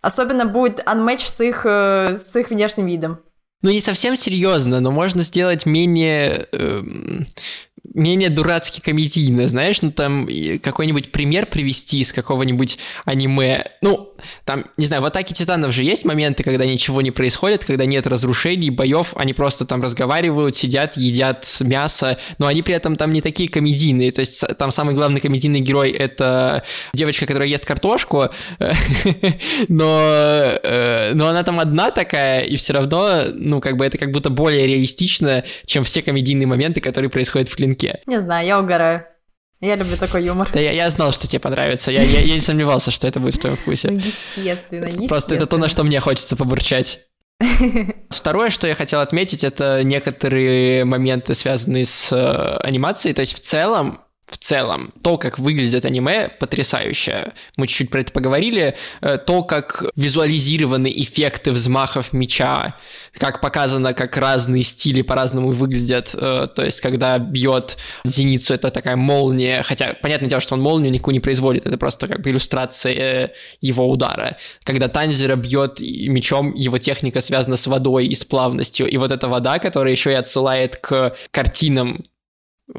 Особенно 0.00 0.46
будет 0.46 0.78
unmatch 0.78 1.26
с 1.26 1.40
их, 1.40 1.66
э, 1.66 2.16
с 2.16 2.36
их 2.36 2.50
внешним 2.50 2.86
видом. 2.86 3.18
Ну, 3.62 3.70
не 3.70 3.80
совсем 3.80 4.16
серьезно, 4.16 4.78
но 4.78 4.92
можно 4.92 5.22
сделать 5.22 5.66
менее 5.66 6.46
э, 6.52 6.82
менее 7.98 8.30
дурацки 8.30 8.80
комедийно, 8.80 9.48
знаешь, 9.48 9.82
ну 9.82 9.92
там 9.92 10.28
какой-нибудь 10.62 11.12
пример 11.12 11.46
привести 11.46 12.00
из 12.00 12.12
какого-нибудь 12.12 12.78
аниме. 13.04 13.64
Ну, 13.82 14.12
там, 14.44 14.64
не 14.76 14.86
знаю, 14.86 15.02
в 15.02 15.06
«Атаке 15.06 15.34
Титанов» 15.34 15.72
же 15.72 15.84
есть 15.84 16.04
моменты, 16.04 16.42
когда 16.42 16.66
ничего 16.66 17.02
не 17.02 17.10
происходит, 17.10 17.64
когда 17.64 17.84
нет 17.84 18.06
разрушений, 18.06 18.70
боев, 18.70 19.12
они 19.16 19.34
просто 19.34 19.64
там 19.64 19.82
разговаривают, 19.82 20.56
сидят, 20.56 20.96
едят 20.96 21.46
мясо, 21.60 22.18
но 22.38 22.46
они 22.46 22.62
при 22.62 22.74
этом 22.74 22.96
там 22.96 23.12
не 23.12 23.20
такие 23.20 23.48
комедийные, 23.48 24.10
то 24.10 24.20
есть 24.20 24.44
там 24.58 24.70
самый 24.70 24.94
главный 24.94 25.20
комедийный 25.20 25.60
герой— 25.60 25.90
это 25.92 26.62
девочка, 26.94 27.26
которая 27.26 27.48
ест 27.48 27.64
картошку, 27.64 28.28
но, 29.68 30.00
э, 30.62 31.12
но 31.14 31.28
она 31.28 31.42
там 31.42 31.60
одна 31.60 31.90
такая, 31.90 32.40
и 32.40 32.56
все 32.56 32.72
равно, 32.72 33.24
ну, 33.34 33.60
как 33.60 33.76
бы 33.76 33.84
это 33.84 33.98
как 33.98 34.10
будто 34.12 34.30
более 34.30 34.66
реалистично, 34.66 35.44
чем 35.66 35.84
все 35.84 36.02
комедийные 36.02 36.46
моменты, 36.46 36.80
которые 36.80 37.10
происходят 37.10 37.48
в 37.48 37.56
клинке. 37.56 37.87
Не 38.06 38.20
знаю, 38.20 38.46
я 38.46 38.60
угораю. 38.60 39.04
Я 39.60 39.74
люблю 39.74 39.96
такой 39.96 40.24
юмор. 40.24 40.48
Да, 40.52 40.60
я, 40.60 40.70
я 40.70 40.88
знал, 40.88 41.12
что 41.12 41.26
тебе 41.26 41.40
понравится. 41.40 41.90
Я, 41.90 42.02
я, 42.02 42.20
я 42.20 42.34
не 42.34 42.40
сомневался, 42.40 42.92
что 42.92 43.08
это 43.08 43.18
будет 43.18 43.34
в 43.34 43.38
твоем 43.40 43.56
вкусе. 43.56 43.90
Ну, 43.90 43.96
естественно, 43.98 44.84
естественно. 44.84 45.08
Просто 45.08 45.34
это 45.34 45.46
то, 45.46 45.56
на 45.58 45.68
что 45.68 45.82
мне 45.82 45.98
хочется 45.98 46.36
побурчать. 46.36 47.00
Второе, 48.10 48.50
что 48.50 48.68
я 48.68 48.74
хотел 48.76 49.00
отметить, 49.00 49.42
это 49.42 49.82
некоторые 49.82 50.84
моменты, 50.84 51.34
связанные 51.34 51.86
с 51.86 52.12
э, 52.12 52.56
анимацией. 52.62 53.14
То 53.14 53.22
есть 53.22 53.34
в 53.34 53.40
целом 53.40 54.00
в 54.28 54.36
целом, 54.36 54.92
то, 55.02 55.16
как 55.16 55.38
выглядит 55.38 55.84
аниме, 55.84 56.28
потрясающе. 56.28 57.32
Мы 57.56 57.66
чуть-чуть 57.66 57.90
про 57.90 58.00
это 58.00 58.12
поговорили. 58.12 58.76
Э, 59.00 59.16
то, 59.16 59.42
как 59.42 59.84
визуализированы 59.96 60.92
эффекты 60.94 61.50
взмахов 61.50 62.12
меча, 62.12 62.76
как 63.14 63.40
показано, 63.40 63.94
как 63.94 64.16
разные 64.16 64.62
стили 64.62 65.02
по-разному 65.02 65.50
выглядят. 65.50 66.14
Э, 66.14 66.46
то 66.54 66.64
есть, 66.64 66.80
когда 66.80 67.18
бьет 67.18 67.78
зеницу, 68.04 68.52
это 68.52 68.70
такая 68.70 68.96
молния. 68.96 69.62
Хотя, 69.62 69.94
понятное 70.00 70.28
дело, 70.28 70.40
что 70.40 70.54
он 70.54 70.60
молнию 70.60 70.92
никакую 70.92 71.14
не 71.14 71.20
производит. 71.20 71.66
Это 71.66 71.78
просто 71.78 72.06
как 72.06 72.20
бы 72.20 72.30
иллюстрация 72.30 73.32
его 73.60 73.88
удара. 73.88 74.36
Когда 74.62 74.88
Танзера 74.88 75.36
бьет 75.36 75.80
мечом, 75.80 76.54
его 76.54 76.78
техника 76.78 77.20
связана 77.20 77.56
с 77.56 77.66
водой 77.66 78.06
и 78.06 78.14
с 78.14 78.24
плавностью. 78.24 78.86
И 78.86 78.96
вот 78.98 79.10
эта 79.10 79.28
вода, 79.28 79.58
которая 79.58 79.92
еще 79.92 80.10
и 80.10 80.14
отсылает 80.14 80.76
к 80.76 81.14
картинам 81.30 82.04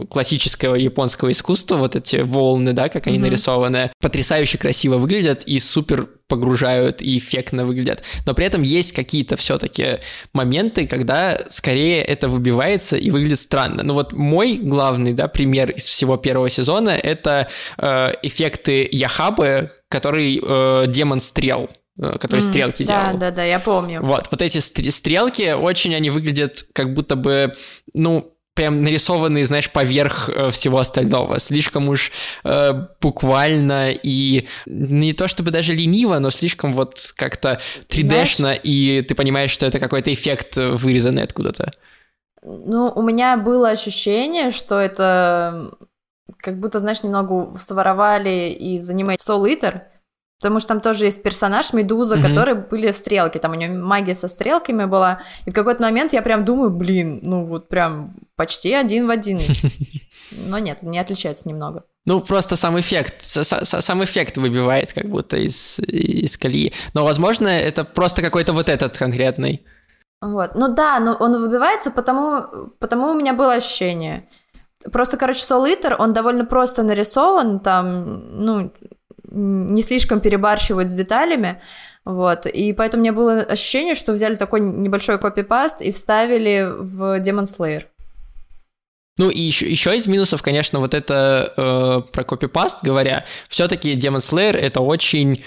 классического 0.10 0.76
японского 0.76 1.32
искусства, 1.32 1.78
вот 1.78 1.96
эти 1.96 2.18
волны, 2.18 2.74
да, 2.74 2.90
как 2.90 3.08
они 3.08 3.18
mm-hmm. 3.18 3.22
нарисованы, 3.22 3.92
потрясающе 4.02 4.58
красиво 4.58 4.98
выглядят 4.98 5.44
и 5.44 5.60
супер 5.60 6.08
погружают 6.28 7.02
и 7.02 7.18
эффектно 7.18 7.66
выглядят. 7.66 8.04
Но 8.26 8.36
при 8.36 8.46
этом 8.46 8.62
есть 8.62 8.92
какие-то 8.92 9.36
все-таки 9.36 9.98
моменты, 10.32 10.86
когда 10.86 11.40
скорее 11.50 12.04
это 12.04 12.30
выбивается 12.30 12.98
и 12.98 13.10
выглядит 13.10 13.40
странно. 13.40 13.82
Ну 13.82 13.96
вот 13.96 14.14
мой 14.14 14.58
главный, 14.58 15.14
да, 15.14 15.28
пример 15.28 15.72
из 15.72 15.86
всего 15.86 16.18
первого 16.18 16.50
сезона 16.50 16.92
это 16.92 17.50
э, 17.78 18.14
эффекты 18.22 18.88
Яхабы, 18.92 19.72
который 19.90 20.40
э, 20.42 20.86
демон 20.88 21.20
стрел 21.20 21.68
э, 21.98 22.18
который 22.20 22.42
mm, 22.42 22.50
стрелки 22.50 22.84
да, 22.84 23.06
делал. 23.06 23.20
Да, 23.20 23.30
да, 23.32 23.36
да, 23.38 23.44
я 23.44 23.60
помню. 23.60 24.02
Вот, 24.04 24.28
вот 24.30 24.42
эти 24.44 24.60
стрелки 24.60 25.52
очень 25.54 25.96
они 25.96 26.12
выглядят 26.12 26.64
как 26.74 26.94
будто 26.94 27.16
бы, 27.16 27.56
ну, 27.96 28.36
прям 28.54 28.84
нарисованные, 28.84 29.46
знаешь, 29.46 29.72
поверх 29.72 30.30
э, 30.30 30.50
всего 30.52 30.80
остального. 30.80 31.40
Слишком 31.40 31.88
уж 31.90 32.12
э, 32.44 32.74
буквально 33.00 33.92
и 33.92 34.48
не 34.66 35.14
то 35.14 35.28
чтобы 35.28 35.52
даже 35.52 35.74
лениво, 35.74 36.20
но 36.20 36.30
слишком 36.30 36.74
вот 36.74 37.14
как-то 37.16 37.60
3D-шно, 37.88 38.60
и 38.62 39.02
ты 39.02 39.16
понимаешь, 39.16 39.52
что 39.52 39.66
это 39.66 39.80
какой-то 39.80 40.14
эффект 40.14 40.58
э, 40.58 40.72
вырезанный 40.72 41.24
откуда-то. 41.24 41.72
Ну, 42.42 42.92
у 42.96 43.02
меня 43.02 43.38
было 43.38 43.70
ощущение, 43.70 44.52
что 44.52 44.80
это 44.80 45.72
как 46.38 46.60
будто, 46.60 46.80
знаешь, 46.80 47.04
немного 47.04 47.58
своровали 47.58 48.50
из 48.50 48.90
аниме 48.90 49.16
Soul 49.16 49.46
Eater, 49.46 49.82
Потому 50.40 50.62
что 50.62 50.70
там 50.70 50.80
тоже 50.80 51.06
есть 51.06 51.22
персонаж 51.22 51.74
Медуза, 51.74 52.16
mm-hmm. 52.16 52.22
который 52.22 52.54
были 52.54 52.92
стрелки, 52.92 53.38
там 53.40 53.52
у 53.52 53.56
нее 53.56 53.70
магия 53.70 54.16
со 54.16 54.30
стрелками 54.30 54.86
была. 54.86 55.22
И 55.46 55.52
в 55.52 55.54
какой-то 55.54 55.82
момент 55.82 56.14
я 56.14 56.22
прям 56.22 56.46
думаю, 56.46 56.70
блин, 56.70 57.20
ну 57.24 57.44
вот 57.44 57.68
прям 57.68 58.16
почти 58.40 58.74
один 58.74 59.06
в 59.06 59.10
один. 59.10 59.42
Но 60.32 60.60
нет, 60.60 60.82
не 60.82 60.98
отличается 60.98 61.50
немного. 61.50 61.84
Ну, 62.06 62.22
просто 62.22 62.56
сам 62.56 62.80
эффект, 62.80 63.16
сам 63.22 64.02
эффект 64.02 64.38
выбивает 64.38 64.94
как 64.94 65.10
будто 65.10 65.36
из, 65.36 65.78
из 65.80 66.38
колеи. 66.38 66.74
Но, 66.94 67.04
возможно, 67.04 67.50
это 67.50 67.84
просто 67.84 68.22
какой-то 68.22 68.54
вот 68.54 68.70
этот 68.70 68.98
конкретный. 68.98 69.66
Вот. 70.22 70.56
Ну 70.56 70.74
да, 70.74 71.00
но 71.02 71.16
он 71.20 71.38
выбивается, 71.38 71.92
потому, 71.92 72.44
потому 72.80 73.12
у 73.12 73.14
меня 73.14 73.34
было 73.34 73.56
ощущение. 73.56 74.30
Просто, 74.90 75.18
короче, 75.18 75.42
Soul 75.42 75.68
Eater, 75.68 75.96
он 76.00 76.14
довольно 76.14 76.46
просто 76.46 76.84
нарисован, 76.84 77.60
там, 77.60 78.46
ну, 78.46 78.72
не 79.24 79.82
слишком 79.82 80.22
перебарщивать 80.22 80.90
с 80.90 80.96
деталями, 80.96 81.62
вот, 82.06 82.46
и 82.46 82.72
поэтому 82.72 83.02
у 83.02 83.04
меня 83.04 83.14
было 83.14 83.42
ощущение, 83.42 83.96
что 83.96 84.14
взяли 84.14 84.36
такой 84.36 84.62
небольшой 84.62 85.20
копипаст 85.20 85.82
и 85.82 85.92
вставили 85.92 86.66
в 86.80 87.20
Demon 87.20 87.44
Slayer. 87.44 87.84
Ну 89.20 89.30
и 89.30 89.42
еще, 89.42 89.70
еще 89.70 89.96
из 89.96 90.08
минусов, 90.08 90.42
конечно, 90.42 90.80
вот 90.80 90.94
это 90.94 91.54
э, 91.56 92.12
про 92.12 92.24
копипаст 92.24 92.84
говоря, 92.84 93.26
все-таки 93.50 93.96
Demon 93.96 94.20
Slayer 94.20 94.56
это 94.56 94.80
очень 94.80 95.44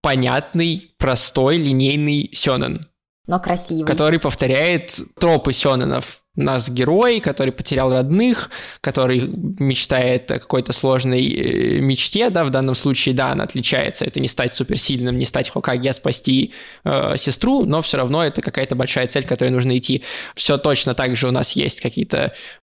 понятный, 0.00 0.92
простой, 0.98 1.56
линейный 1.56 2.30
сёнэн. 2.32 2.88
Но 3.26 3.40
красивый. 3.40 3.86
Который 3.86 4.20
повторяет 4.20 5.00
тропы 5.18 5.52
сёнэнов 5.52 6.22
нас 6.34 6.70
герой, 6.70 7.20
который 7.20 7.52
потерял 7.52 7.92
родных, 7.92 8.50
который 8.80 9.20
мечтает 9.58 10.30
о 10.30 10.38
какой-то 10.38 10.72
сложной 10.72 11.26
э, 11.26 11.80
мечте, 11.80 12.30
да, 12.30 12.44
в 12.44 12.50
данном 12.50 12.74
случае, 12.74 13.14
да, 13.14 13.32
она 13.32 13.44
отличается, 13.44 14.04
это 14.04 14.18
не 14.18 14.28
стать 14.28 14.54
суперсильным, 14.54 15.18
не 15.18 15.26
стать 15.26 15.50
Хокаге, 15.50 15.90
а 15.90 15.92
спасти 15.92 16.54
э, 16.84 17.16
сестру, 17.16 17.66
но 17.66 17.82
все 17.82 17.98
равно 17.98 18.24
это 18.24 18.40
какая-то 18.40 18.74
большая 18.76 19.08
цель, 19.08 19.24
к 19.24 19.28
которой 19.28 19.50
нужно 19.50 19.76
идти. 19.76 20.04
Все 20.34 20.56
точно 20.56 20.94
так 20.94 21.16
же 21.16 21.28
у 21.28 21.32
нас 21.32 21.52
есть 21.52 21.80
какие-то 21.80 22.32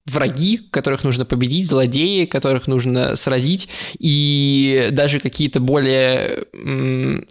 враги, 0.07 0.59
которых 0.59 1.05
нужно 1.05 1.25
победить, 1.25 1.67
злодеи, 1.67 2.25
которых 2.25 2.67
нужно 2.67 3.17
сразить, 3.17 3.69
и 3.99 4.89
даже 4.93 5.21
какие-то 5.21 5.61
более 5.61 6.47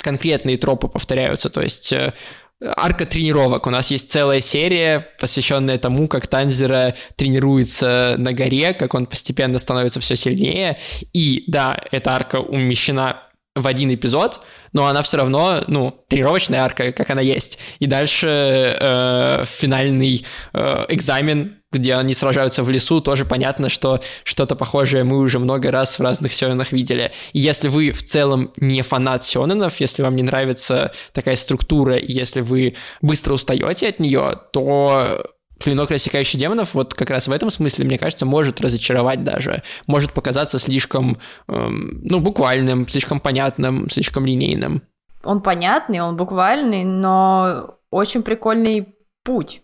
конкретные 0.02 0.58
тропы 0.58 0.88
повторяются, 0.88 1.50
то 1.50 1.62
есть 1.62 1.94
э, 1.94 2.14
арка 2.62 3.06
тренировок. 3.06 3.68
У 3.68 3.70
нас 3.70 3.92
есть 3.92 4.10
целая 4.10 4.42
серия, 4.42 5.08
посвященная 5.20 5.78
тому, 5.78 6.08
как 6.08 6.28
Танзера 6.28 6.96
тренируется 7.16 8.16
на 8.18 8.34
горе, 8.34 8.74
как 8.74 8.94
он 8.94 9.06
постепенно 9.06 9.58
становится 9.58 10.00
все 10.00 10.16
сильнее. 10.16 10.78
И 11.14 11.44
да, 11.48 11.78
эта 11.92 12.12
арка 12.12 12.38
умещена 12.40 13.22
в 13.56 13.68
один 13.68 13.94
эпизод, 13.94 14.42
но 14.74 14.88
она 14.88 15.02
все 15.02 15.18
равно, 15.18 15.64
ну, 15.68 16.04
тренировочная 16.10 16.60
арка, 16.60 16.92
как 16.92 17.10
она 17.10 17.22
есть. 17.22 17.58
И 17.80 17.88
дальше 17.88 18.28
э, 18.28 19.46
финальный 19.46 20.26
э, 20.54 20.86
экзамен, 20.90 21.58
где 21.76 21.96
они 21.96 22.14
сражаются 22.14 22.64
в 22.64 22.70
лесу, 22.70 23.02
тоже 23.02 23.26
понятно, 23.26 23.70
что 23.70 24.02
что-то 24.24 24.56
похожее 24.56 25.04
мы 25.04 25.20
уже 25.20 25.40
много 25.40 25.72
раз 25.72 26.00
в 26.00 26.02
разных 26.02 26.34
сёнэнах 26.34 26.72
видели. 26.72 27.12
И 27.34 27.40
если 27.40 27.68
вы 27.68 27.92
в 27.92 28.04
целом 28.04 28.52
не 28.58 28.82
фанат 28.82 29.24
сёнэнов, 29.24 29.80
если 29.80 30.04
вам 30.04 30.16
не 30.16 30.24
нравится 30.24 30.92
такая 31.14 31.36
структура, 31.36 31.98
если 31.98 32.42
вы 32.42 32.76
быстро 33.02 33.34
устаете 33.34 33.90
от 33.90 34.00
нее, 34.00 34.40
то 34.52 35.24
клинок 35.60 35.92
рассекающий 35.92 36.40
демонов 36.40 36.74
вот 36.74 36.94
как 36.94 37.10
раз 37.10 37.28
в 37.28 37.32
этом 37.32 37.50
смысле, 37.50 37.86
мне 37.86 37.98
кажется, 37.98 38.26
может 38.26 38.62
разочаровать 38.62 39.24
даже, 39.24 39.64
может 39.88 40.14
показаться 40.14 40.60
слишком, 40.60 41.18
эм, 41.48 42.02
ну, 42.04 42.20
буквальным, 42.20 42.88
слишком 42.88 43.20
понятным, 43.20 43.90
слишком 43.90 44.26
линейным. 44.26 44.84
Он 45.24 45.42
понятный, 45.42 46.02
он 46.02 46.18
буквальный, 46.18 46.84
но 46.84 47.78
очень 47.90 48.22
прикольный 48.22 48.96
путь 49.24 49.62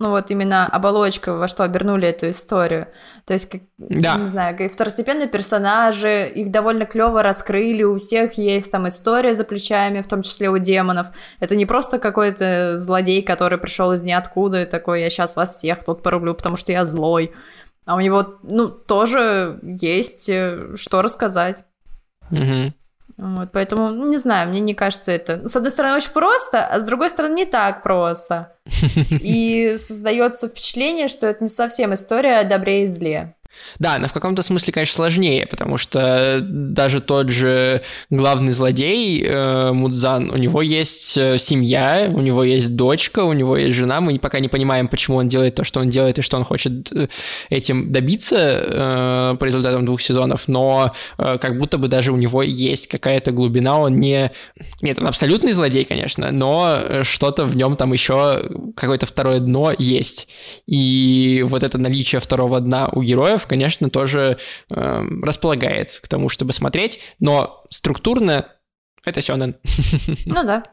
ну 0.00 0.10
вот 0.10 0.30
именно 0.30 0.66
оболочка, 0.66 1.34
во 1.34 1.46
что 1.46 1.62
обернули 1.62 2.08
эту 2.08 2.30
историю. 2.30 2.88
То 3.26 3.32
есть, 3.32 3.48
как, 3.48 3.62
да. 3.78 4.16
не 4.16 4.26
знаю, 4.26 4.56
как 4.58 4.72
второстепенные 4.72 5.28
персонажи, 5.28 6.28
их 6.34 6.50
довольно 6.50 6.84
клево 6.84 7.22
раскрыли, 7.22 7.84
у 7.84 7.96
всех 7.96 8.34
есть 8.34 8.72
там 8.72 8.88
история 8.88 9.34
за 9.34 9.44
плечами, 9.44 10.02
в 10.02 10.08
том 10.08 10.22
числе 10.22 10.50
у 10.50 10.58
демонов. 10.58 11.08
Это 11.38 11.54
не 11.54 11.64
просто 11.64 11.98
какой-то 11.98 12.76
злодей, 12.76 13.22
который 13.22 13.58
пришел 13.58 13.92
из 13.92 14.02
ниоткуда 14.02 14.62
и 14.62 14.66
такой, 14.66 15.00
я 15.00 15.10
сейчас 15.10 15.36
вас 15.36 15.56
всех 15.56 15.84
тут 15.84 16.02
порублю, 16.02 16.34
потому 16.34 16.56
что 16.56 16.72
я 16.72 16.84
злой. 16.84 17.32
А 17.86 17.94
у 17.96 18.00
него, 18.00 18.38
ну, 18.42 18.68
тоже 18.68 19.60
есть 19.62 20.28
э, 20.28 20.74
что 20.76 21.02
рассказать. 21.02 21.64
Угу. 22.30 22.72
Вот, 23.16 23.50
поэтому, 23.52 23.90
ну, 23.90 24.08
не 24.08 24.16
знаю, 24.16 24.48
мне 24.48 24.60
не 24.60 24.74
кажется 24.74 25.12
это... 25.12 25.46
С 25.46 25.54
одной 25.54 25.70
стороны, 25.70 25.96
очень 25.96 26.10
просто, 26.10 26.66
а 26.66 26.80
с 26.80 26.84
другой 26.84 27.10
стороны, 27.10 27.34
не 27.34 27.46
так 27.46 27.82
просто. 27.82 28.52
И 29.10 29.76
создается 29.78 30.48
впечатление, 30.48 31.08
что 31.08 31.26
это 31.26 31.44
не 31.44 31.48
совсем 31.48 31.94
история 31.94 32.38
о 32.38 32.44
добре 32.44 32.84
и 32.84 32.86
зле. 32.86 33.36
Да, 33.78 33.98
но 33.98 34.08
в 34.08 34.12
каком-то 34.12 34.42
смысле, 34.42 34.72
конечно, 34.72 34.96
сложнее, 34.96 35.46
потому 35.46 35.78
что 35.78 36.40
даже 36.42 37.00
тот 37.00 37.30
же 37.30 37.82
главный 38.10 38.52
злодей 38.52 39.24
э, 39.24 39.72
Мудзан, 39.72 40.30
у 40.30 40.36
него 40.36 40.62
есть 40.62 41.16
э, 41.16 41.38
семья, 41.38 42.10
у 42.12 42.20
него 42.20 42.44
есть 42.44 42.76
дочка, 42.76 43.24
у 43.24 43.32
него 43.32 43.56
есть 43.56 43.76
жена, 43.76 44.00
мы 44.00 44.18
пока 44.18 44.40
не 44.40 44.48
понимаем, 44.48 44.88
почему 44.88 45.16
он 45.16 45.28
делает 45.28 45.54
то, 45.54 45.64
что 45.64 45.80
он 45.80 45.88
делает, 45.88 46.18
и 46.18 46.22
что 46.22 46.36
он 46.36 46.44
хочет 46.44 46.92
э, 46.92 47.08
этим 47.50 47.90
добиться 47.90 48.36
э, 48.38 49.36
по 49.38 49.44
результатам 49.44 49.84
двух 49.84 50.00
сезонов, 50.00 50.48
но 50.48 50.92
э, 51.18 51.38
как 51.38 51.58
будто 51.58 51.78
бы 51.78 51.88
даже 51.88 52.12
у 52.12 52.16
него 52.16 52.42
есть 52.42 52.88
какая-то 52.88 53.32
глубина, 53.32 53.78
он 53.78 53.98
не... 53.98 54.30
Нет, 54.82 54.98
он 54.98 55.08
абсолютный 55.08 55.52
злодей, 55.52 55.84
конечно, 55.84 56.30
но 56.30 56.78
что-то 57.02 57.44
в 57.44 57.56
нем 57.56 57.76
там 57.76 57.92
еще 57.92 58.42
какое-то 58.76 59.06
второе 59.06 59.40
дно 59.40 59.72
есть. 59.76 60.28
И 60.66 61.44
вот 61.46 61.62
это 61.62 61.78
наличие 61.78 62.20
второго 62.20 62.60
дна 62.60 62.88
у 62.92 63.02
героев, 63.02 63.43
конечно, 63.46 63.90
тоже 63.90 64.38
э, 64.70 65.04
располагает 65.22 66.00
к 66.02 66.08
тому, 66.08 66.28
чтобы 66.28 66.52
смотреть, 66.52 67.00
но 67.18 67.64
структурно 67.70 68.48
это 69.04 69.20
сёнэн. 69.20 69.56
Ну 70.26 70.44
да. 70.44 70.64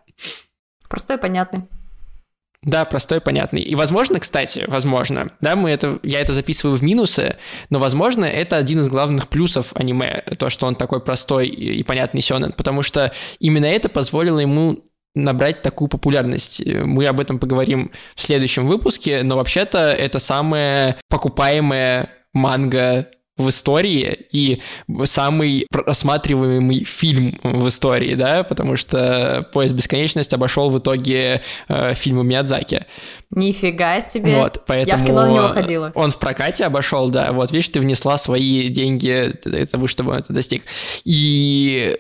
Простой 0.90 1.18
и 1.18 1.20
понятный. 1.20 1.64
Да, 2.64 2.86
простой 2.86 3.18
и 3.18 3.22
понятный. 3.22 3.62
И, 3.62 3.74
возможно, 3.74 4.20
кстати, 4.20 4.66
возможно, 4.68 5.32
да, 5.42 5.56
мы 5.56 5.72
это, 5.72 6.00
я 6.04 6.20
это 6.20 6.34
записываю 6.34 6.78
в 6.78 6.84
минусы, 6.84 7.38
но, 7.72 7.80
возможно, 7.80 8.24
это 8.26 8.58
один 8.58 8.82
из 8.82 8.90
главных 8.90 9.30
плюсов 9.30 9.72
аниме, 9.74 10.24
то, 10.38 10.52
что 10.52 10.68
он 10.68 10.76
такой 10.76 11.02
простой 11.02 11.48
и 11.48 11.82
понятный 11.82 12.22
сёнэн, 12.22 12.52
потому 12.52 12.84
что 12.84 13.12
именно 13.40 13.66
это 13.66 13.90
позволило 13.90 14.38
ему 14.38 14.86
набрать 15.16 15.64
такую 15.64 15.88
популярность. 15.88 16.64
Мы 16.66 17.06
об 17.08 17.20
этом 17.20 17.40
поговорим 17.40 17.92
в 18.16 18.22
следующем 18.22 18.68
выпуске, 18.68 19.24
но 19.24 19.38
вообще-то 19.38 19.80
это 19.80 20.20
самая 20.20 20.98
покупаемая 21.10 22.10
манга 22.34 23.08
в 23.38 23.50
истории 23.50 24.26
и 24.32 24.62
самый 25.06 25.68
рассматриваемый 25.72 26.84
фильм 26.84 27.40
в 27.44 27.68
истории, 27.68 28.16
да, 28.16 28.44
потому 28.44 28.78
что 28.78 29.42
«Поезд 29.52 29.74
бесконечности» 29.74 30.36
обошел 30.36 30.70
в 30.70 30.78
итоге 30.80 31.42
э, 31.68 31.94
фильмы 31.94 32.24
Миядзаки. 32.24 32.86
Нифига 33.32 34.02
себе. 34.02 34.38
Вот, 34.38 34.64
поэтому 34.68 34.98
Я 34.98 35.04
в 35.04 35.08
кино 35.08 35.26
на 35.26 35.32
него 35.32 35.50
ходила. 35.50 35.92
Он 35.96 36.12
в 36.12 36.20
прокате 36.20 36.66
обошел, 36.66 37.10
да. 37.10 37.32
Вот, 37.32 37.52
видишь, 37.52 37.70
ты 37.70 37.80
внесла 37.80 38.18
свои 38.18 38.70
деньги, 38.70 39.10
это, 39.10 39.88
чтобы 39.88 40.16
это 40.16 40.34
достиг. 40.34 40.64
И 41.04 41.98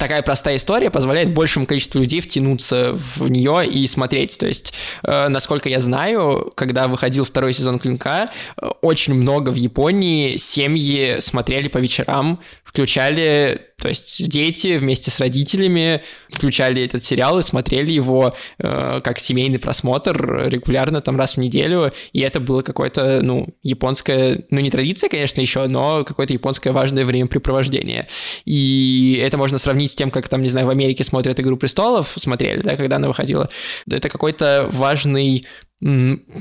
такая 0.00 0.22
простая 0.22 0.56
история 0.56 0.90
позволяет 0.90 1.32
большему 1.32 1.66
количеству 1.66 2.00
людей 2.00 2.22
втянуться 2.22 2.98
в 3.16 3.28
нее 3.28 3.66
и 3.68 3.86
смотреть. 3.86 4.38
То 4.38 4.46
есть, 4.46 4.72
э, 5.04 5.28
насколько 5.28 5.68
я 5.68 5.78
знаю, 5.78 6.50
когда 6.56 6.88
выходил 6.88 7.24
второй 7.24 7.52
сезон 7.52 7.78
Клинка, 7.78 8.30
э, 8.56 8.66
очень 8.80 9.14
много 9.14 9.50
в 9.50 9.56
Японии 9.56 10.38
семьи 10.38 11.18
смотрели 11.20 11.68
по 11.68 11.76
вечерам, 11.78 12.40
включали 12.64 13.69
то 13.80 13.88
есть 13.88 14.28
дети 14.28 14.78
вместе 14.78 15.10
с 15.10 15.18
родителями 15.20 16.02
включали 16.30 16.84
этот 16.84 17.02
сериал 17.02 17.38
и 17.38 17.42
смотрели 17.42 17.92
его 17.92 18.34
э, 18.58 19.00
как 19.02 19.18
семейный 19.18 19.58
просмотр 19.58 20.48
регулярно, 20.48 21.00
там 21.00 21.18
раз 21.18 21.34
в 21.34 21.36
неделю, 21.38 21.92
и 22.12 22.20
это 22.20 22.40
было 22.40 22.62
какое-то, 22.62 23.20
ну, 23.22 23.48
японское, 23.62 24.44
ну, 24.50 24.60
не 24.60 24.70
традиция, 24.70 25.08
конечно, 25.08 25.40
еще, 25.40 25.66
но 25.66 26.04
какое-то 26.04 26.32
японское 26.32 26.70
важное 26.70 27.04
времяпрепровождение. 27.04 28.08
И 28.44 29.20
это 29.22 29.36
можно 29.36 29.58
сравнить 29.58 29.90
с 29.90 29.94
тем, 29.94 30.10
как 30.10 30.28
там, 30.28 30.42
не 30.42 30.48
знаю, 30.48 30.66
в 30.66 30.70
Америке 30.70 31.04
смотрят 31.04 31.40
«Игру 31.40 31.56
престолов», 31.56 32.12
смотрели, 32.16 32.62
да, 32.62 32.76
когда 32.76 32.96
она 32.96 33.08
выходила. 33.08 33.48
Это 33.90 34.08
какой-то 34.08 34.68
важный 34.72 35.46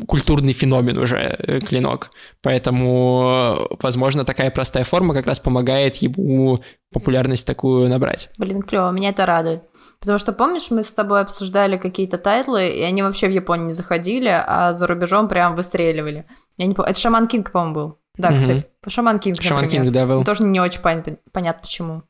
культурный 0.07 0.53
феномен 0.53 0.97
уже 0.97 1.17
э, 1.17 1.59
клинок. 1.61 2.11
Поэтому, 2.41 3.67
возможно, 3.81 4.25
такая 4.25 4.51
простая 4.51 4.83
форма 4.83 5.13
как 5.13 5.27
раз 5.27 5.39
помогает 5.39 5.95
ему 5.97 6.59
популярность 6.91 7.47
такую 7.47 7.89
набрать. 7.89 8.29
Блин, 8.37 8.61
клево, 8.61 8.91
меня 8.91 9.09
это 9.09 9.25
радует. 9.25 9.63
Потому 10.01 10.19
что, 10.19 10.33
помнишь, 10.33 10.71
мы 10.71 10.83
с 10.83 10.91
тобой 10.93 11.21
обсуждали 11.21 11.77
какие-то 11.77 12.17
тайтлы, 12.17 12.69
и 12.69 12.81
они 12.81 13.01
вообще 13.01 13.27
в 13.27 13.31
Японию 13.31 13.67
не 13.67 13.73
заходили, 13.73 14.29
а 14.29 14.73
за 14.73 14.87
рубежом 14.87 15.27
прям 15.27 15.55
выстреливали. 15.55 16.25
Я 16.57 16.65
не 16.65 16.73
помню, 16.73 16.91
это 16.91 16.99
Шаман 16.99 17.27
Кинг, 17.27 17.51
по-моему, 17.51 17.75
был. 17.75 17.97
Да, 18.17 18.33
кстати, 18.33 18.65
Шаман 18.87 19.19
Кинг, 19.19 19.41
Шаман 19.41 19.69
Кинг, 19.69 19.91
да, 19.91 20.05
был. 20.05 20.23
Тоже 20.25 20.43
не 20.43 20.59
очень 20.59 20.81
пон- 20.81 21.17
понятно, 21.31 21.61
почему. 21.61 22.03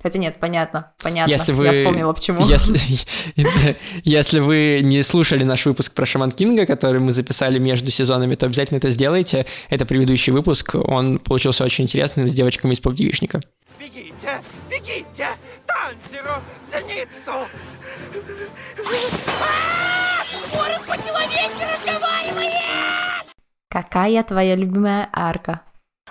Хотя 0.00 0.20
нет, 0.20 0.36
понятно, 0.38 0.92
понятно. 1.02 1.28
Если 1.30 1.52
вы, 1.52 1.64
Я 1.64 1.72
вспомнила, 1.72 2.12
почему. 2.12 2.40
Если, 2.46 2.78
если 4.04 4.38
вы 4.38 4.80
не 4.84 5.02
слушали 5.02 5.42
наш 5.42 5.66
выпуск 5.66 5.92
про 5.92 6.06
Шаман 6.06 6.30
Кинга, 6.30 6.66
который 6.66 7.00
мы 7.00 7.10
записали 7.10 7.58
между 7.58 7.90
сезонами, 7.90 8.36
то 8.36 8.46
обязательно 8.46 8.78
это 8.78 8.90
сделайте. 8.90 9.44
Это 9.70 9.86
предыдущий 9.86 10.32
выпуск, 10.32 10.76
он 10.76 11.18
получился 11.18 11.64
очень 11.64 11.84
интересным 11.84 12.28
с 12.28 12.32
девочками 12.32 12.74
из 12.74 12.80
поп-девичника. 12.80 13.40
Бегите, 13.80 14.40
бегите! 14.70 15.30
Танзеру, 15.66 16.42
зеницу! 16.72 17.48
Город 20.54 20.80
по-человечески 20.86 21.64
разговаривает! 21.74 22.52
Какая 23.68 24.22
твоя 24.22 24.54
любимая 24.54 25.08
арка? 25.12 25.62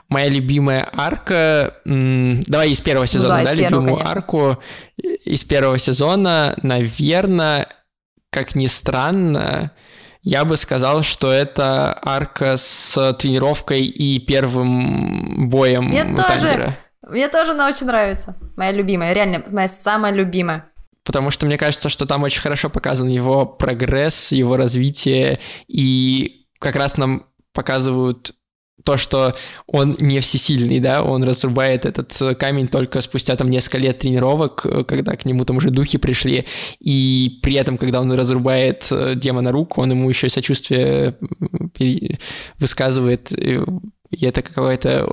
Моя 0.10 0.30
любимая 0.30 0.88
арка... 0.94 1.74
Давай 1.86 2.72
из 2.72 2.82
первого 2.82 3.08
сезона, 3.08 3.40
ну, 3.40 3.44
да, 3.44 3.50
да 3.50 3.56
любимую 3.56 3.96
первого, 3.98 4.10
арку 4.10 4.64
из 4.98 5.44
первого 5.44 5.78
сезона, 5.78 6.56
наверное, 6.62 7.68
как 8.30 8.56
ни 8.56 8.68
странно, 8.68 9.72
я 10.22 10.46
бы 10.46 10.58
сказал, 10.58 11.04
что 11.04 11.32
это 11.32 11.98
арка 12.04 12.58
с 12.58 13.14
тренировкой 13.14 13.86
и 13.86 14.20
первым 14.20 15.50
боем 15.50 15.86
Мне 15.86 16.04
Танзера. 16.04 16.52
тоже. 16.52 16.78
Мне 17.10 17.30
тоже 17.30 17.52
она 17.52 17.68
очень 17.68 17.88
нравится. 17.88 18.36
Моя 18.58 18.72
любимая, 18.72 19.14
реально, 19.14 19.44
моя 19.50 19.68
самая 19.68 20.12
любимая. 20.12 20.70
Потому 21.04 21.32
что 21.32 21.46
мне 21.46 21.58
кажется, 21.58 21.88
что 21.88 22.06
там 22.06 22.24
очень 22.24 22.42
хорошо 22.42 22.70
показан 22.70 23.08
его 23.08 23.46
прогресс, 23.46 24.34
его 24.34 24.58
развитие, 24.58 25.40
и 25.68 26.48
как 26.60 26.76
раз 26.76 26.98
нам 26.98 27.28
показывают 27.54 28.34
то, 28.88 28.96
что 28.96 29.36
он 29.66 29.98
не 30.00 30.22
всесильный, 30.22 30.80
да, 30.80 31.04
он 31.04 31.22
разрубает 31.26 31.86
этот 31.86 32.22
э, 32.22 32.36
камень 32.36 32.70
только 32.70 33.02
спустя 33.02 33.36
там 33.36 33.50
несколько 33.50 33.80
лет 33.80 34.00
тренировок, 34.00 34.66
э, 34.66 34.86
когда 34.86 35.18
к 35.18 35.26
нему 35.26 35.44
там 35.44 35.58
уже 35.58 35.72
духи 35.72 35.98
пришли, 35.98 36.46
и 36.80 37.40
при 37.44 37.56
этом, 37.56 37.78
когда 37.78 38.00
он 38.00 38.14
разрубает 38.14 38.88
э, 38.90 39.16
демона 39.16 39.52
руку, 39.52 39.82
он 39.82 39.92
ему 39.92 40.10
еще 40.10 40.30
сочувствие 40.30 41.18
высказывает, 42.60 43.34
и 43.34 43.60
это 44.26 44.42
какое-то 44.42 45.06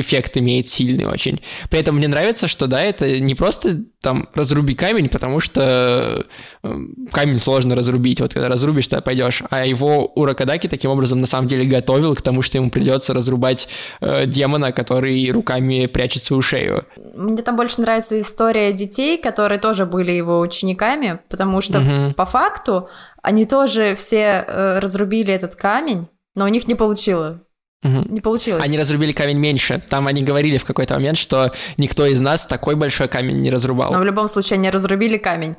эффект 0.00 0.36
имеет 0.36 0.68
сильный 0.68 1.06
очень. 1.06 1.40
При 1.70 1.80
этом 1.80 1.96
мне 1.96 2.08
нравится, 2.08 2.48
что 2.48 2.66
да, 2.66 2.82
это 2.82 3.20
не 3.20 3.34
просто 3.34 3.82
там 4.00 4.28
разруби 4.34 4.74
камень, 4.74 5.08
потому 5.08 5.40
что 5.40 6.26
э, 6.62 6.74
камень 7.12 7.38
сложно 7.38 7.74
разрубить, 7.74 8.20
вот 8.20 8.34
когда 8.34 8.48
разрубишь, 8.48 8.88
то 8.88 9.00
пойдешь, 9.00 9.42
а 9.50 9.64
его 9.64 10.06
Уракадаки 10.06 10.68
таким 10.68 10.90
образом 10.90 11.20
на 11.20 11.26
самом 11.26 11.46
деле 11.46 11.64
готовил 11.64 12.14
к 12.14 12.22
тому, 12.22 12.42
что 12.42 12.58
ему 12.58 12.70
придется 12.70 13.14
разрубать 13.14 13.68
э, 14.00 14.26
демона, 14.26 14.72
который 14.72 15.30
руками 15.30 15.86
прячет 15.86 16.22
свою 16.22 16.42
шею. 16.42 16.84
Мне 17.14 17.42
там 17.42 17.56
больше 17.56 17.80
нравится 17.80 18.18
история 18.20 18.72
детей, 18.72 19.18
которые 19.18 19.60
тоже 19.60 19.86
были 19.86 20.12
его 20.12 20.40
учениками, 20.40 21.20
потому 21.28 21.60
что 21.60 21.78
угу. 21.78 22.14
по 22.14 22.26
факту 22.26 22.88
они 23.22 23.44
тоже 23.46 23.94
все 23.94 24.44
э, 24.46 24.78
разрубили 24.80 25.32
этот 25.32 25.54
камень, 25.54 26.08
но 26.34 26.44
у 26.44 26.48
них 26.48 26.66
не 26.66 26.74
получилось. 26.74 27.36
Угу. 27.82 28.12
Не 28.12 28.20
получилось. 28.20 28.64
Они 28.64 28.78
разрубили 28.78 29.12
камень 29.12 29.38
меньше. 29.38 29.82
Там 29.88 30.06
они 30.06 30.22
говорили 30.22 30.56
в 30.56 30.64
какой-то 30.64 30.94
момент, 30.94 31.18
что 31.18 31.52
никто 31.76 32.06
из 32.06 32.20
нас 32.20 32.46
такой 32.46 32.76
большой 32.76 33.08
камень 33.08 33.40
не 33.40 33.50
разрубал. 33.50 33.92
Но 33.92 33.98
в 33.98 34.04
любом 34.04 34.28
случае 34.28 34.58
они 34.58 34.70
разрубили 34.70 35.16
камень. 35.16 35.56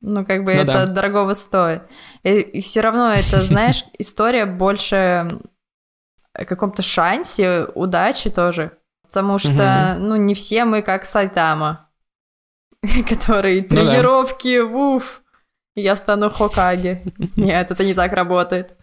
Ну, 0.00 0.26
как 0.26 0.44
бы 0.44 0.52
ну, 0.52 0.60
это 0.60 0.72
да. 0.72 0.86
дорогого 0.86 1.32
стоит. 1.32 1.82
И, 2.24 2.40
и 2.40 2.60
все 2.60 2.82
равно 2.82 3.14
это, 3.14 3.40
знаешь, 3.42 3.84
история 3.98 4.44
больше 4.44 5.28
о 6.34 6.44
каком-то 6.44 6.82
шансе, 6.82 7.66
удачи 7.74 8.28
тоже. 8.28 8.72
Потому 9.02 9.38
что, 9.38 9.96
ну, 9.98 10.16
не 10.16 10.34
все 10.34 10.64
мы 10.64 10.82
как 10.82 11.04
Сайтама, 11.04 11.88
который 13.08 13.62
тренировки, 13.62 14.58
ну, 14.58 14.96
уф, 14.96 15.22
я 15.76 15.96
стану 15.96 16.30
Хокаги. 16.30 17.02
Нет, 17.36 17.70
это 17.70 17.84
не 17.84 17.94
так 17.94 18.12
работает. 18.12 18.73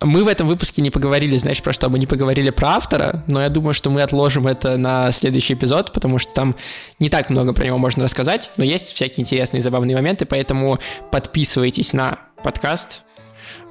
Мы 0.00 0.22
в 0.22 0.28
этом 0.28 0.46
выпуске 0.46 0.80
не 0.80 0.90
поговорили, 0.90 1.36
знаешь, 1.36 1.60
про 1.60 1.72
что? 1.72 1.88
Мы 1.88 1.98
не 1.98 2.06
поговорили 2.06 2.50
про 2.50 2.76
автора, 2.76 3.24
но 3.26 3.42
я 3.42 3.48
думаю, 3.48 3.74
что 3.74 3.90
мы 3.90 4.02
отложим 4.02 4.46
это 4.46 4.76
на 4.76 5.10
следующий 5.10 5.54
эпизод, 5.54 5.92
потому 5.92 6.20
что 6.20 6.32
там 6.32 6.54
не 7.00 7.08
так 7.08 7.30
много 7.30 7.52
про 7.52 7.64
него 7.64 7.78
можно 7.78 8.04
рассказать, 8.04 8.50
но 8.56 8.62
есть 8.62 8.92
всякие 8.92 9.22
интересные 9.22 9.60
забавные 9.60 9.96
моменты, 9.96 10.24
поэтому 10.24 10.78
подписывайтесь 11.10 11.92
на 11.94 12.20
подкаст, 12.44 13.02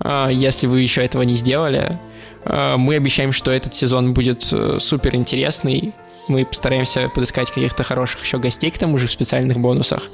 а, 0.01 0.28
если 0.28 0.67
вы 0.67 0.82
еще 0.82 1.01
этого 1.01 1.21
не 1.21 1.34
сделали. 1.34 1.97
А, 2.43 2.75
мы 2.75 2.95
обещаем, 2.95 3.32
что 3.32 3.49
этот 3.49 3.73
сезон 3.73 4.13
будет 4.13 4.49
э, 4.51 4.80
супер 4.82 5.15
интересный. 5.15 5.93
Мы 6.28 6.45
постараемся 6.45 7.07
подыскать 7.07 7.51
каких-то 7.51 7.84
хороших 7.84 8.23
еще 8.25 8.38
гостей 8.38 8.69
к 8.69 8.78
тому 8.78 8.97
же 8.97 9.07
в 9.07 9.11
специальных 9.11 9.59
бонусах. 9.59 10.09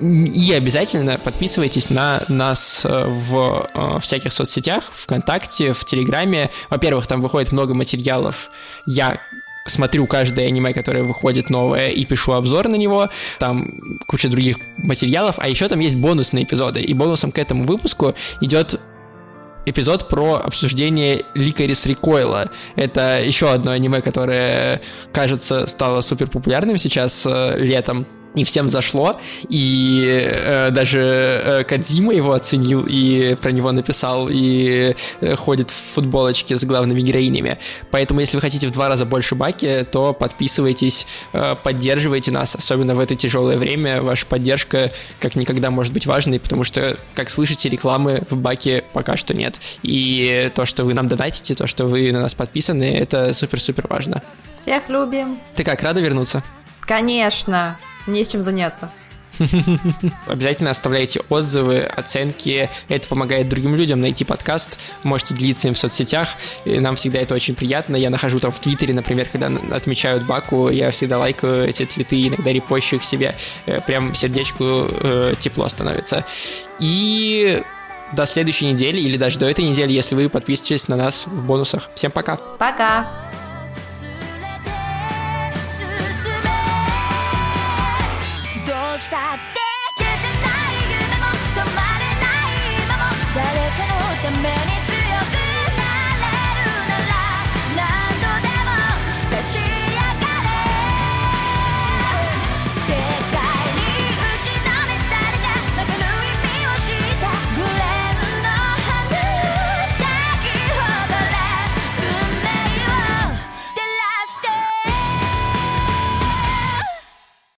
И 0.00 0.52
обязательно 0.52 1.18
подписывайтесь 1.18 1.90
на 1.90 2.22
нас 2.28 2.84
э, 2.84 3.04
в 3.06 3.68
э, 3.72 3.98
всяких 4.00 4.32
соцсетях, 4.32 4.84
ВКонтакте, 4.92 5.72
в 5.72 5.84
Телеграме. 5.84 6.50
Во-первых, 6.68 7.06
там 7.06 7.22
выходит 7.22 7.52
много 7.52 7.74
материалов. 7.74 8.50
Я 8.86 9.20
смотрю 9.66 10.06
каждое 10.06 10.46
аниме, 10.46 10.72
которое 10.72 11.02
выходит 11.02 11.50
новое, 11.50 11.88
и 11.88 12.04
пишу 12.04 12.32
обзор 12.32 12.68
на 12.68 12.76
него, 12.76 13.08
там 13.38 13.98
куча 14.06 14.28
других 14.28 14.58
материалов, 14.78 15.36
а 15.38 15.48
еще 15.48 15.68
там 15.68 15.80
есть 15.80 15.96
бонусные 15.96 16.44
эпизоды, 16.44 16.80
и 16.80 16.94
бонусом 16.94 17.32
к 17.32 17.38
этому 17.38 17.64
выпуску 17.64 18.14
идет 18.40 18.80
эпизод 19.64 20.08
про 20.08 20.36
обсуждение 20.36 21.24
Ликарис 21.34 21.86
Рекойла. 21.86 22.50
Это 22.76 23.20
еще 23.20 23.50
одно 23.50 23.72
аниме, 23.72 24.00
которое, 24.00 24.80
кажется, 25.12 25.66
стало 25.66 26.00
супер 26.00 26.28
популярным 26.28 26.78
сейчас 26.78 27.26
э, 27.26 27.56
летом 27.58 28.06
и 28.36 28.44
всем 28.44 28.68
зашло, 28.68 29.18
и 29.48 30.04
э, 30.06 30.70
даже 30.70 31.00
э, 31.00 31.64
Кадзима 31.64 32.14
его 32.14 32.32
оценил 32.32 32.86
и 32.86 33.34
про 33.34 33.50
него 33.50 33.72
написал, 33.72 34.28
и 34.30 34.94
э, 35.20 35.34
ходит 35.34 35.70
в 35.70 35.94
футболочке 35.94 36.56
с 36.56 36.64
главными 36.64 37.00
героинями. 37.00 37.58
Поэтому, 37.90 38.20
если 38.20 38.36
вы 38.36 38.42
хотите 38.42 38.68
в 38.68 38.72
два 38.72 38.88
раза 38.88 39.06
больше 39.06 39.34
баки, 39.34 39.86
то 39.90 40.12
подписывайтесь, 40.12 41.06
э, 41.32 41.56
поддерживайте 41.62 42.30
нас, 42.30 42.54
особенно 42.54 42.94
в 42.94 43.00
это 43.00 43.16
тяжелое 43.16 43.56
время. 43.56 44.02
Ваша 44.02 44.26
поддержка 44.26 44.92
как 45.18 45.34
никогда 45.34 45.70
может 45.70 45.92
быть 45.92 46.06
важной, 46.06 46.38
потому 46.38 46.62
что, 46.64 46.98
как 47.14 47.30
слышите, 47.30 47.70
рекламы 47.70 48.20
в 48.28 48.36
баке 48.36 48.84
пока 48.92 49.16
что 49.16 49.34
нет. 49.34 49.58
И 49.82 50.50
то, 50.54 50.66
что 50.66 50.84
вы 50.84 50.92
нам 50.92 51.08
донатите, 51.08 51.54
то, 51.54 51.66
что 51.66 51.86
вы 51.86 52.12
на 52.12 52.20
нас 52.20 52.34
подписаны, 52.34 52.84
это 52.84 53.32
супер-супер 53.32 53.86
важно. 53.88 54.22
Всех 54.58 54.90
любим. 54.90 55.38
Ты 55.54 55.64
как, 55.64 55.82
рада 55.82 56.00
вернуться? 56.00 56.42
Конечно. 56.80 57.78
Не 58.06 58.24
с 58.24 58.28
чем 58.28 58.42
заняться. 58.42 58.90
Обязательно 60.26 60.70
оставляйте 60.70 61.20
отзывы, 61.28 61.80
оценки. 61.80 62.70
Это 62.88 63.08
помогает 63.08 63.48
другим 63.48 63.74
людям 63.74 64.00
найти 64.00 64.24
подкаст. 64.24 64.78
Можете 65.02 65.34
делиться 65.34 65.68
им 65.68 65.74
в 65.74 65.78
соцсетях. 65.78 66.28
И 66.64 66.78
нам 66.78 66.96
всегда 66.96 67.20
это 67.20 67.34
очень 67.34 67.54
приятно. 67.54 67.96
Я 67.96 68.10
нахожу 68.10 68.40
там 68.40 68.52
в 68.52 68.60
Твиттере, 68.60 68.94
например, 68.94 69.28
когда 69.30 69.50
отмечают 69.74 70.24
Баку, 70.24 70.70
я 70.70 70.90
всегда 70.90 71.18
лайкаю 71.18 71.68
эти 71.68 71.84
твиты, 71.84 72.28
иногда 72.28 72.50
репощу 72.52 72.96
их 72.96 73.04
себе. 73.04 73.36
Э, 73.66 73.80
прям 73.80 74.14
сердечку 74.14 74.86
э, 74.88 75.34
тепло 75.38 75.68
становится. 75.68 76.24
И 76.78 77.62
до 78.12 78.26
следующей 78.26 78.66
недели 78.66 79.00
или 79.00 79.16
даже 79.16 79.38
до 79.38 79.48
этой 79.48 79.64
недели, 79.64 79.92
если 79.92 80.14
вы 80.14 80.28
подписываетесь 80.28 80.88
на 80.88 80.96
нас 80.96 81.26
в 81.26 81.44
бонусах. 81.44 81.90
Всем 81.94 82.10
пока. 82.10 82.36
Пока. 82.36 83.06